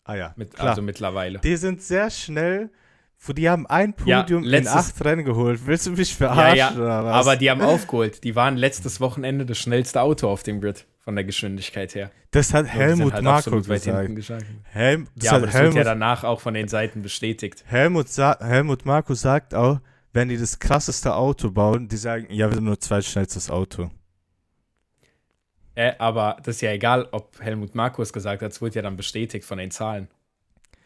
Ah 0.04 0.16
ja, 0.16 0.34
Mit, 0.36 0.60
also 0.60 0.82
mittlerweile. 0.82 1.40
die 1.40 1.56
sind 1.56 1.82
sehr 1.82 2.10
schnell. 2.10 2.70
Wo 3.24 3.34
Die 3.34 3.50
haben 3.50 3.68
ein 3.68 3.94
Ja, 4.06 4.22
Podium 4.22 4.44
in 4.44 4.50
letztes- 4.50 4.76
acht 4.96 5.06
Rennen 5.06 5.24
geholt. 5.26 5.66
Willst 5.66 5.86
du 5.86 5.92
mich 5.92 6.16
verarschen 6.16 6.58
ja, 6.58 6.72
oder 6.74 7.06
was? 7.06 7.14
aber 7.28 7.36
die 7.38 7.50
haben 7.52 7.62
aufgeholt. 7.62 8.24
Die 8.24 8.36
waren 8.36 8.58
letztes 8.58 9.00
Wochenende 9.00 9.46
das 9.46 9.58
schnellste 9.60 10.02
Auto 10.02 10.28
auf 10.30 10.44
dem 10.44 10.60
Grid 10.62 10.86
von 11.00 11.16
der 11.16 11.24
Geschwindigkeit 11.24 11.94
her. 11.96 12.12
das 12.32 12.54
hat 12.54 12.66
Helmut 12.68 13.14
halt 13.14 13.24
Marko 13.24 13.58
gesagt. 13.62 13.86
Helm, 13.86 14.16
das 14.16 14.28
Ja, 15.26 15.32
hat 15.32 15.38
aber 15.38 15.46
das 15.48 15.54
wird 15.54 15.54
Helmut, 15.54 15.76
ja 15.76 15.84
danach 15.84 16.24
auch 16.24 16.40
von 16.42 16.54
den 16.54 16.68
Seiten 16.68 17.02
bestätigt. 17.02 17.64
Helmut, 17.68 18.08
sa 18.10 18.38
Helmut 18.40 18.86
Marko 18.86 19.14
sagt 19.16 19.54
auch, 19.56 19.80
wenn 20.14 20.30
die 20.30 20.38
das 20.38 20.60
krasseste 20.60 21.16
Auto 21.16 21.52
bauen, 21.52 21.88
die 21.88 21.98
sagen, 21.98 22.28
ja, 22.30 22.48
wir 22.50 22.56
sind 22.56 22.66
nur 22.66 22.80
zweitschnellstes 22.80 23.50
Auto. 23.50 23.90
Äh, 25.74 25.94
aber 26.00 26.38
das 26.44 26.56
ist 26.58 26.62
ja 26.62 26.72
egal, 26.72 27.08
ob 27.12 27.40
Helmut 27.40 27.76
Markus 27.76 28.12
gesagt 28.12 28.42
hat, 28.42 28.52
es 28.52 28.62
wurde 28.62 28.76
ja 28.76 28.82
dann 28.82 28.98
bestätigt 28.98 29.46
von 29.46 29.58
den 29.58 29.72
Zahlen. 29.72 30.08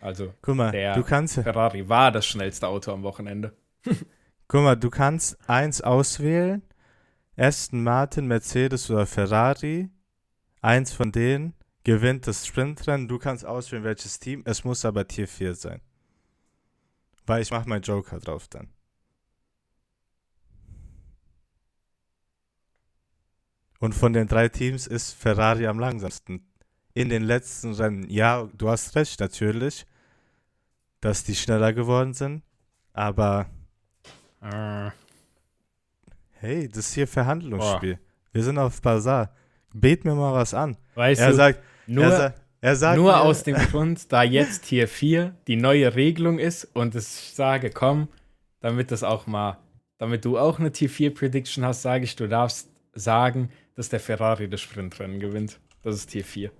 Also 0.05 0.35
Guck 0.43 0.55
mal, 0.55 0.71
Der- 0.71 0.93
du 0.93 1.03
kannst, 1.03 1.33
Ferrari 1.33 1.89
war 1.89 2.11
das 2.11 2.27
schnellste 2.27 2.67
Auto 2.67 2.91
am 2.93 3.01
Wochenende. 3.01 3.57
guck 4.47 4.61
mal, 4.61 4.75
du 4.75 4.91
kannst 4.91 5.37
eins 5.49 5.81
auswählen. 5.81 6.61
Aston 7.35 7.81
Martin, 7.83 8.27
Mercedes 8.27 8.91
oder 8.91 9.07
Ferrari. 9.07 9.89
Eins 10.61 10.93
von 10.93 11.11
denen 11.11 11.55
gewinnt 11.83 12.27
das 12.27 12.45
Sprintrennen. 12.45 13.07
Du 13.07 13.17
kannst 13.17 13.47
auswählen, 13.47 13.83
welches 13.83 14.19
Team. 14.19 14.43
Es 14.45 14.63
muss 14.63 14.85
aber 14.85 15.07
Tier 15.07 15.27
4 15.27 15.55
sein. 15.55 15.81
Weil 17.25 17.41
ich 17.41 17.49
mache 17.49 17.67
meinen 17.67 17.81
Joker 17.81 18.19
drauf 18.19 18.47
dann. 18.47 18.69
Und 23.79 23.93
von 23.93 24.13
den 24.13 24.27
drei 24.27 24.49
Teams 24.49 24.85
ist 24.85 25.13
Ferrari 25.13 25.65
am 25.65 25.79
langsamsten. 25.79 26.47
In 26.93 27.09
den 27.09 27.23
letzten 27.23 27.73
Rennen. 27.73 28.07
Ja, 28.07 28.47
du 28.53 28.69
hast 28.69 28.95
recht, 28.95 29.19
natürlich, 29.19 29.85
dass 31.05 31.23
die 31.23 31.35
schneller 31.35 31.71
geworden 31.71 32.13
sind. 32.13 32.41
Aber 32.93 33.45
Äh, 34.41 34.89
hey, 36.31 36.67
das 36.67 36.87
ist 36.87 36.93
hier 36.95 37.07
Verhandlungsspiel. 37.07 37.99
Wir 38.33 38.43
sind 38.43 38.57
auf 38.57 38.81
Bazar. 38.81 39.33
Bet 39.73 40.03
mir 40.03 40.15
mal 40.15 40.33
was 40.33 40.53
an. 40.53 40.77
weißt 40.95 41.21
Er 41.21 41.29
du, 41.29 41.35
sagt, 41.35 41.59
nur, 41.87 42.05
er, 42.05 42.11
sa 42.11 42.33
er 42.61 42.75
sagt 42.75 42.97
nur 42.97 43.11
mir, 43.11 43.21
aus 43.21 43.43
dem 43.43 43.55
Grund, 43.55 44.11
da 44.11 44.23
jetzt 44.23 44.63
Tier 44.65 44.87
4 44.87 45.35
die 45.47 45.55
neue 45.57 45.93
Regelung 45.95 46.39
ist 46.39 46.65
und 46.73 46.95
ich 46.95 47.03
sage, 47.03 47.69
komm, 47.69 48.07
damit 48.61 48.91
das 48.91 49.03
auch 49.03 49.27
mal, 49.27 49.59
damit 49.97 50.25
du 50.25 50.37
auch 50.39 50.59
eine 50.59 50.71
Tier 50.71 50.89
4 50.89 51.13
Prediction 51.13 51.63
hast, 51.65 51.81
sage 51.83 52.03
ich, 52.05 52.15
du 52.15 52.27
darfst 52.27 52.69
sagen, 52.93 53.49
dass 53.75 53.89
der 53.89 53.99
Ferrari 53.99 54.49
das 54.49 54.61
Sprintrennen 54.61 55.19
gewinnt. 55.19 55.59
Das 55.83 55.95
ist 55.95 56.07
Tier 56.07 56.23
4. 56.25 56.51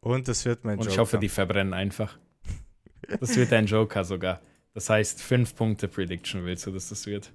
Und 0.00 0.28
das 0.28 0.44
wird 0.44 0.64
mein 0.64 0.74
Und 0.78 0.84
Joker. 0.84 0.92
ich 0.92 0.98
hoffe, 0.98 1.18
die 1.18 1.28
verbrennen 1.28 1.72
einfach. 1.74 2.18
Das 3.20 3.36
wird 3.36 3.52
dein 3.52 3.66
Joker 3.66 4.04
sogar. 4.04 4.40
Das 4.74 4.90
heißt, 4.90 5.22
5 5.22 5.54
Punkte 5.54 5.88
Prediction 5.88 6.44
willst 6.44 6.66
du, 6.66 6.70
dass 6.72 6.88
das 6.88 7.06
wird. 7.06 7.32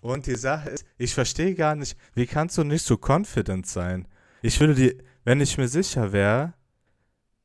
Und 0.00 0.26
die 0.26 0.34
Sache 0.36 0.70
ist, 0.70 0.84
ich 0.98 1.14
verstehe 1.14 1.54
gar 1.54 1.74
nicht, 1.74 1.96
wie 2.14 2.26
kannst 2.26 2.56
du 2.58 2.64
nicht 2.64 2.84
so 2.84 2.96
confident 2.96 3.66
sein? 3.66 4.08
Ich 4.42 4.58
würde 4.58 4.74
die, 4.74 4.98
wenn 5.24 5.40
ich 5.40 5.58
mir 5.58 5.68
sicher 5.68 6.12
wäre, 6.12 6.54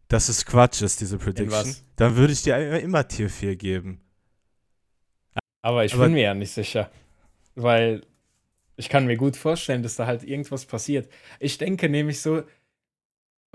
dass 0.07 0.29
es 0.29 0.45
Quatsch 0.45 0.81
ist, 0.81 1.01
diese 1.01 1.17
Prediction, 1.17 1.75
dann 1.97 2.15
würde 2.15 2.33
ich 2.33 2.43
dir 2.43 2.57
immer, 2.57 2.79
immer 2.79 3.07
Tier 3.07 3.29
4 3.29 3.55
geben. 3.55 4.01
Aber 5.61 5.83
ich 5.83 5.93
Aber- 5.93 6.05
bin 6.05 6.13
mir 6.13 6.23
ja 6.23 6.33
nicht 6.33 6.51
sicher. 6.51 6.89
Weil 7.55 8.01
ich 8.77 8.89
kann 8.89 9.05
mir 9.05 9.17
gut 9.17 9.35
vorstellen, 9.37 9.83
dass 9.83 9.95
da 9.95 10.05
halt 10.05 10.23
irgendwas 10.23 10.65
passiert. 10.65 11.09
Ich 11.39 11.57
denke 11.57 11.89
nämlich 11.89 12.21
so, 12.21 12.43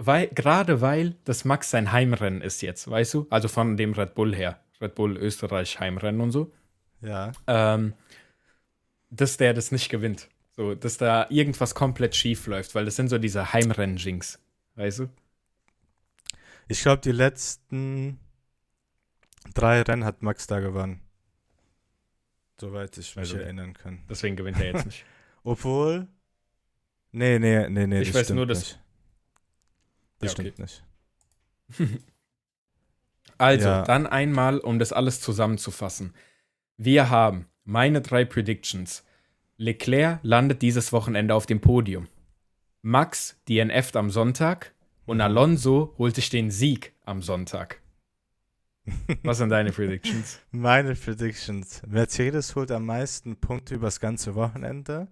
weil, 0.07 0.29
gerade 0.29 0.81
weil 0.81 1.17
das 1.25 1.45
Max 1.45 1.71
sein 1.71 1.93
Heimrennen 1.93 2.41
ist 2.41 2.63
jetzt, 2.63 2.89
weißt 2.91 3.15
du? 3.15 3.27
Also 3.31 3.49
von 3.49 3.77
dem 3.77 3.93
Red 3.93 4.15
Bull 4.15 4.35
her. 4.35 4.61
Red 4.81 4.95
Bull 4.95 5.17
Österreich 5.17 5.79
Heimrennen 5.79 6.21
und 6.21 6.31
so. 6.33 6.53
Ja. 7.03 7.33
Ähm, 7.47 7.93
dass 9.11 9.37
der 9.37 9.53
das 9.55 9.73
nicht 9.73 9.89
gewinnt. 9.91 10.29
So, 10.57 10.75
dass 10.75 10.97
da 10.97 11.27
irgendwas 11.31 11.75
komplett 11.75 12.15
schief 12.17 12.47
läuft, 12.47 12.75
weil 12.75 12.85
das 12.85 12.97
sind 12.97 13.09
so 13.09 13.19
diese 13.19 13.53
Heimrennen-Jinx. 13.53 14.39
Weißt 14.77 15.01
du? 15.01 15.09
Ich 16.69 16.81
glaube, 16.83 17.03
die 17.03 17.13
letzten 17.13 18.19
drei 19.55 19.83
Rennen 19.83 20.05
hat 20.05 20.23
Max 20.23 20.47
da 20.47 20.61
gewonnen. 20.61 21.01
Soweit 22.61 22.97
ich 22.99 23.17
mich 23.17 23.19
Also- 23.31 23.39
erinnern 23.39 23.75
kann. 23.75 24.01
Deswegen 24.09 24.37
gewinnt 24.37 24.59
er 24.61 24.67
jetzt 24.73 24.87
nicht. 24.87 25.05
Obwohl. 25.45 26.07
Nee, 27.13 27.39
nee, 27.39 27.69
nee, 27.69 27.87
nee. 27.87 28.01
Ich 28.03 28.15
weiß 28.15 28.31
nur, 28.31 28.47
dass- 28.47 28.61
Nicht. 28.61 28.81
Das 30.21 30.33
Ja, 30.37 30.45
okay. 30.45 30.53
nicht. 30.59 30.85
Also, 33.39 33.69
Ja. 33.69 33.83
dann 33.85 34.07
einmal, 34.07 34.59
um 34.59 34.79
das 34.79 34.93
alles 34.93 35.21
zusammenzufassen. 35.23 36.15
Wir 36.77 37.09
haben 37.09 37.47
meine 37.65 38.03
drei 38.03 38.25
Predictions. 38.27 39.03
Leclerc 39.57 40.21
landet 40.23 40.61
dieses 40.63 40.93
Wochenende 40.93 41.35
auf 41.35 41.47
dem 41.47 41.61
Podium. 41.61 42.07
Max 42.83 43.41
DNF't 43.49 43.97
am 43.97 44.11
Sonntag 44.11 44.75
und 45.07 45.19
Mhm. 45.19 45.23
Alonso 45.23 45.95
holt 45.99 46.15
sich 46.17 46.29
den 46.31 46.51
Sieg 46.51 46.93
am 47.05 47.23
Sonntag. 47.23 47.81
Was 49.23 49.39
sind 49.39 49.51
deine 49.51 49.73
Predictions? 49.73 50.41
Meine 50.51 50.95
Predictions. 50.95 51.83
Mercedes 51.87 52.55
holt 52.57 52.71
am 52.71 52.85
meisten 52.87 53.37
Punkte 53.37 53.75
übers 53.75 54.01
ganze 54.01 54.35
Wochenende. 54.35 55.09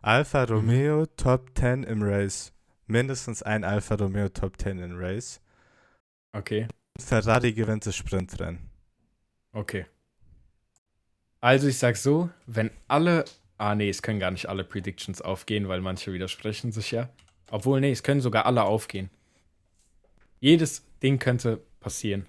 Alfa 0.00 0.46
Mhm. 0.46 0.52
Romeo 0.52 1.06
Top 1.06 1.50
10 1.58 1.82
im 1.84 2.02
Race. 2.04 2.52
Mindestens 2.86 3.42
ein 3.42 3.64
Alfa 3.64 3.94
Romeo 3.94 4.28
Top 4.28 4.60
10 4.60 4.78
im 4.78 4.96
Race. 4.98 5.40
Okay, 6.32 6.66
Ferrari 6.98 7.52
gewinnt 7.52 7.86
das 7.86 7.96
Sprintrennen. 7.96 8.58
okay. 9.52 9.86
Also, 11.40 11.68
ich 11.68 11.76
sag 11.76 11.96
so, 11.98 12.30
wenn 12.46 12.70
alle. 12.88 13.26
Ah, 13.58 13.74
nee, 13.74 13.90
es 13.90 14.00
können 14.00 14.18
gar 14.18 14.30
nicht 14.30 14.48
alle 14.48 14.64
Predictions 14.64 15.20
aufgehen, 15.20 15.68
weil 15.68 15.80
manche 15.82 16.12
widersprechen 16.12 16.72
sich 16.72 16.90
ja. 16.90 17.10
Obwohl, 17.50 17.80
nee, 17.82 17.90
es 17.92 18.02
können 18.02 18.22
sogar 18.22 18.46
alle 18.46 18.62
aufgehen. 18.64 19.10
Jedes 20.40 20.82
Ding 21.02 21.18
könnte 21.18 21.60
passieren. 21.80 22.24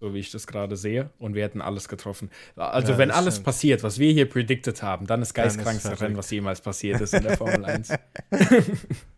So 0.00 0.12
wie 0.12 0.18
ich 0.18 0.32
das 0.32 0.46
gerade 0.48 0.76
sehe. 0.76 1.10
Und 1.18 1.34
wir 1.34 1.44
hätten 1.44 1.60
alles 1.60 1.88
getroffen. 1.88 2.30
Also, 2.56 2.92
Ja, 2.92 2.98
wenn 2.98 3.10
alles 3.12 3.34
stimmt. 3.36 3.44
passiert, 3.46 3.82
was 3.84 3.98
wir 4.00 4.12
hier 4.12 4.28
predicted 4.28 4.82
haben, 4.82 5.06
dann 5.06 5.22
ist 5.22 5.34
geistkrankste. 5.34 6.00
Rennen, 6.00 6.16
was 6.16 6.28
jemals 6.30 6.60
passiert 6.60 7.00
ist 7.00 7.14
in 7.14 7.22
der 7.22 7.36
Formel 7.36 7.64
1. 7.64 7.92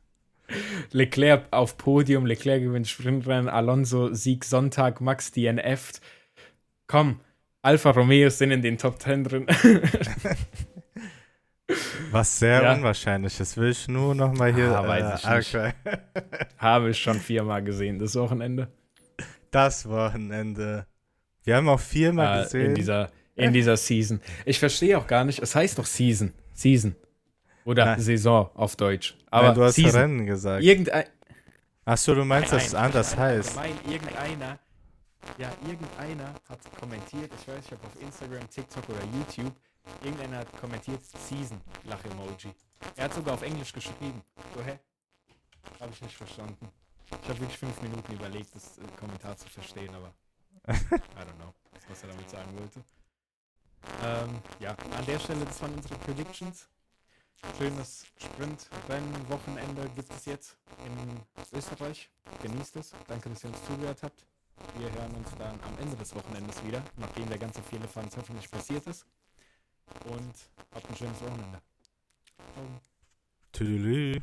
Leclerc 0.92 1.44
auf 1.50 1.76
Podium, 1.76 2.26
Leclerc 2.26 2.62
gewinnt 2.62 2.88
Sprintrennen, 2.88 3.48
Alonso 3.48 4.12
Sieg 4.14 4.44
Sonntag, 4.44 5.00
Max 5.00 5.30
DNF. 5.32 5.92
Komm, 6.86 7.20
Alfa 7.62 7.90
Romeo 7.90 8.30
sind 8.30 8.50
in 8.50 8.62
den 8.62 8.78
Top 8.78 9.00
10 9.00 9.24
drin. 9.24 9.46
Was 12.10 12.38
sehr 12.40 12.62
Ja. 12.62 12.74
unwahrscheinlich 12.74 13.38
ist. 13.38 13.56
Will 13.56 13.70
ich 13.70 13.86
nur 13.86 14.14
noch 14.14 14.32
mal 14.32 14.52
hier. 14.52 14.76
Ah, 14.76 14.86
weiß 14.88 15.20
ich 15.22 15.28
nicht. 15.30 15.54
okay. 15.54 15.72
Habe 16.58 16.90
ich 16.90 16.98
schon 16.98 17.20
viermal 17.20 17.62
gesehen, 17.62 17.98
das 18.00 18.16
Wochenende. 18.16 18.68
Das 19.52 19.88
Wochenende. 19.88 20.86
Wir 21.44 21.56
haben 21.56 21.68
auch 21.68 21.78
viermal 21.80 22.40
Äh, 22.40 22.42
gesehen. 22.44 22.66
in, 22.66 22.74
dieser, 22.74 23.10
in 23.36 23.52
dieser 23.52 23.76
Season. 23.76 24.20
Ich 24.44 24.58
verstehe 24.58 24.98
auch 24.98 25.06
gar 25.06 25.24
nicht, 25.24 25.38
es 25.40 25.54
heißt 25.54 25.78
doch 25.78 25.86
Season. 25.86 26.32
Season. 26.52 26.96
Oder 27.64 27.84
Nein. 27.84 28.00
Saison 28.00 28.50
auf 28.54 28.76
Deutsch. 28.76 29.16
Aber 29.30 29.48
Nein, 29.48 29.54
du 29.54 29.64
hast 29.64 29.74
Season. 29.74 30.00
Rennen 30.00 30.26
gesagt. 30.26 30.62
Irgendein, 30.62 31.04
Achso, 31.84 32.14
du 32.14 32.24
meinst, 32.24 32.52
dass 32.52 32.66
es 32.66 32.72
Nein, 32.72 32.84
anders 32.84 33.12
Ich 33.12 33.18
heißt. 33.18 33.56
meine, 33.56 33.74
irgendeiner, 33.86 34.58
ja, 35.38 35.50
irgendeiner 35.66 36.34
hat 36.48 36.58
kommentiert, 36.78 37.30
ich 37.40 37.48
weiß 37.48 37.56
nicht, 37.56 37.72
ob 37.72 37.84
auf 37.84 38.00
Instagram, 38.02 38.48
TikTok 38.48 38.88
oder 38.88 39.02
YouTube, 39.12 39.52
irgendeiner 40.02 40.38
hat 40.38 40.60
kommentiert, 40.60 41.00
Season, 41.04 41.60
Lach-Emoji. 41.84 42.54
Er 42.96 43.04
hat 43.04 43.14
sogar 43.14 43.34
auf 43.34 43.42
Englisch 43.42 43.72
geschrieben. 43.72 44.22
So, 44.54 44.62
hä? 44.62 44.78
Habe 45.80 45.92
ich 45.92 46.00
nicht 46.02 46.16
verstanden. 46.16 46.68
Ich 47.22 47.28
habe 47.28 47.40
wirklich 47.40 47.58
fünf 47.58 47.80
Minuten 47.82 48.12
überlegt, 48.12 48.54
das 48.54 48.78
äh, 48.78 48.82
Kommentar 48.98 49.36
zu 49.36 49.48
verstehen, 49.48 49.92
aber 49.94 50.12
I 50.68 50.72
don't 50.72 51.34
know, 51.38 51.52
was 51.88 52.02
er 52.02 52.08
damit 52.10 52.30
sagen 52.30 52.50
wollte. 52.58 52.80
Ähm, 54.04 54.38
ja, 54.60 54.70
an 54.96 55.06
der 55.06 55.18
Stelle, 55.18 55.44
das 55.44 55.60
waren 55.60 55.74
unsere 55.74 55.94
Predictions. 55.96 56.68
Schönes 57.58 58.06
Sprint-Rennen-Wochenende 58.16 59.88
gibt 59.96 60.12
es 60.12 60.24
jetzt 60.26 60.56
in 60.84 61.56
Österreich. 61.58 62.10
Genießt 62.42 62.76
es. 62.76 62.92
Danke, 63.08 63.30
dass 63.30 63.44
ihr 63.44 63.50
uns 63.50 63.64
zugehört 63.66 64.02
habt. 64.02 64.26
Wir 64.78 64.92
hören 64.92 65.14
uns 65.14 65.28
dann 65.38 65.58
am 65.62 65.78
Ende 65.78 65.96
des 65.96 66.14
Wochenendes 66.14 66.62
wieder, 66.64 66.82
nachdem 66.96 67.28
der 67.28 67.38
ganze 67.38 67.62
viele 67.62 67.88
Fans 67.88 68.16
hoffentlich 68.16 68.50
passiert 68.50 68.86
ist. 68.86 69.06
Und 70.06 70.34
habt 70.74 70.88
ein 70.88 70.96
schönes 70.96 71.20
Wochenende. 71.20 71.60
Ciao. 72.54 72.66
Tüdelü. 73.52 74.20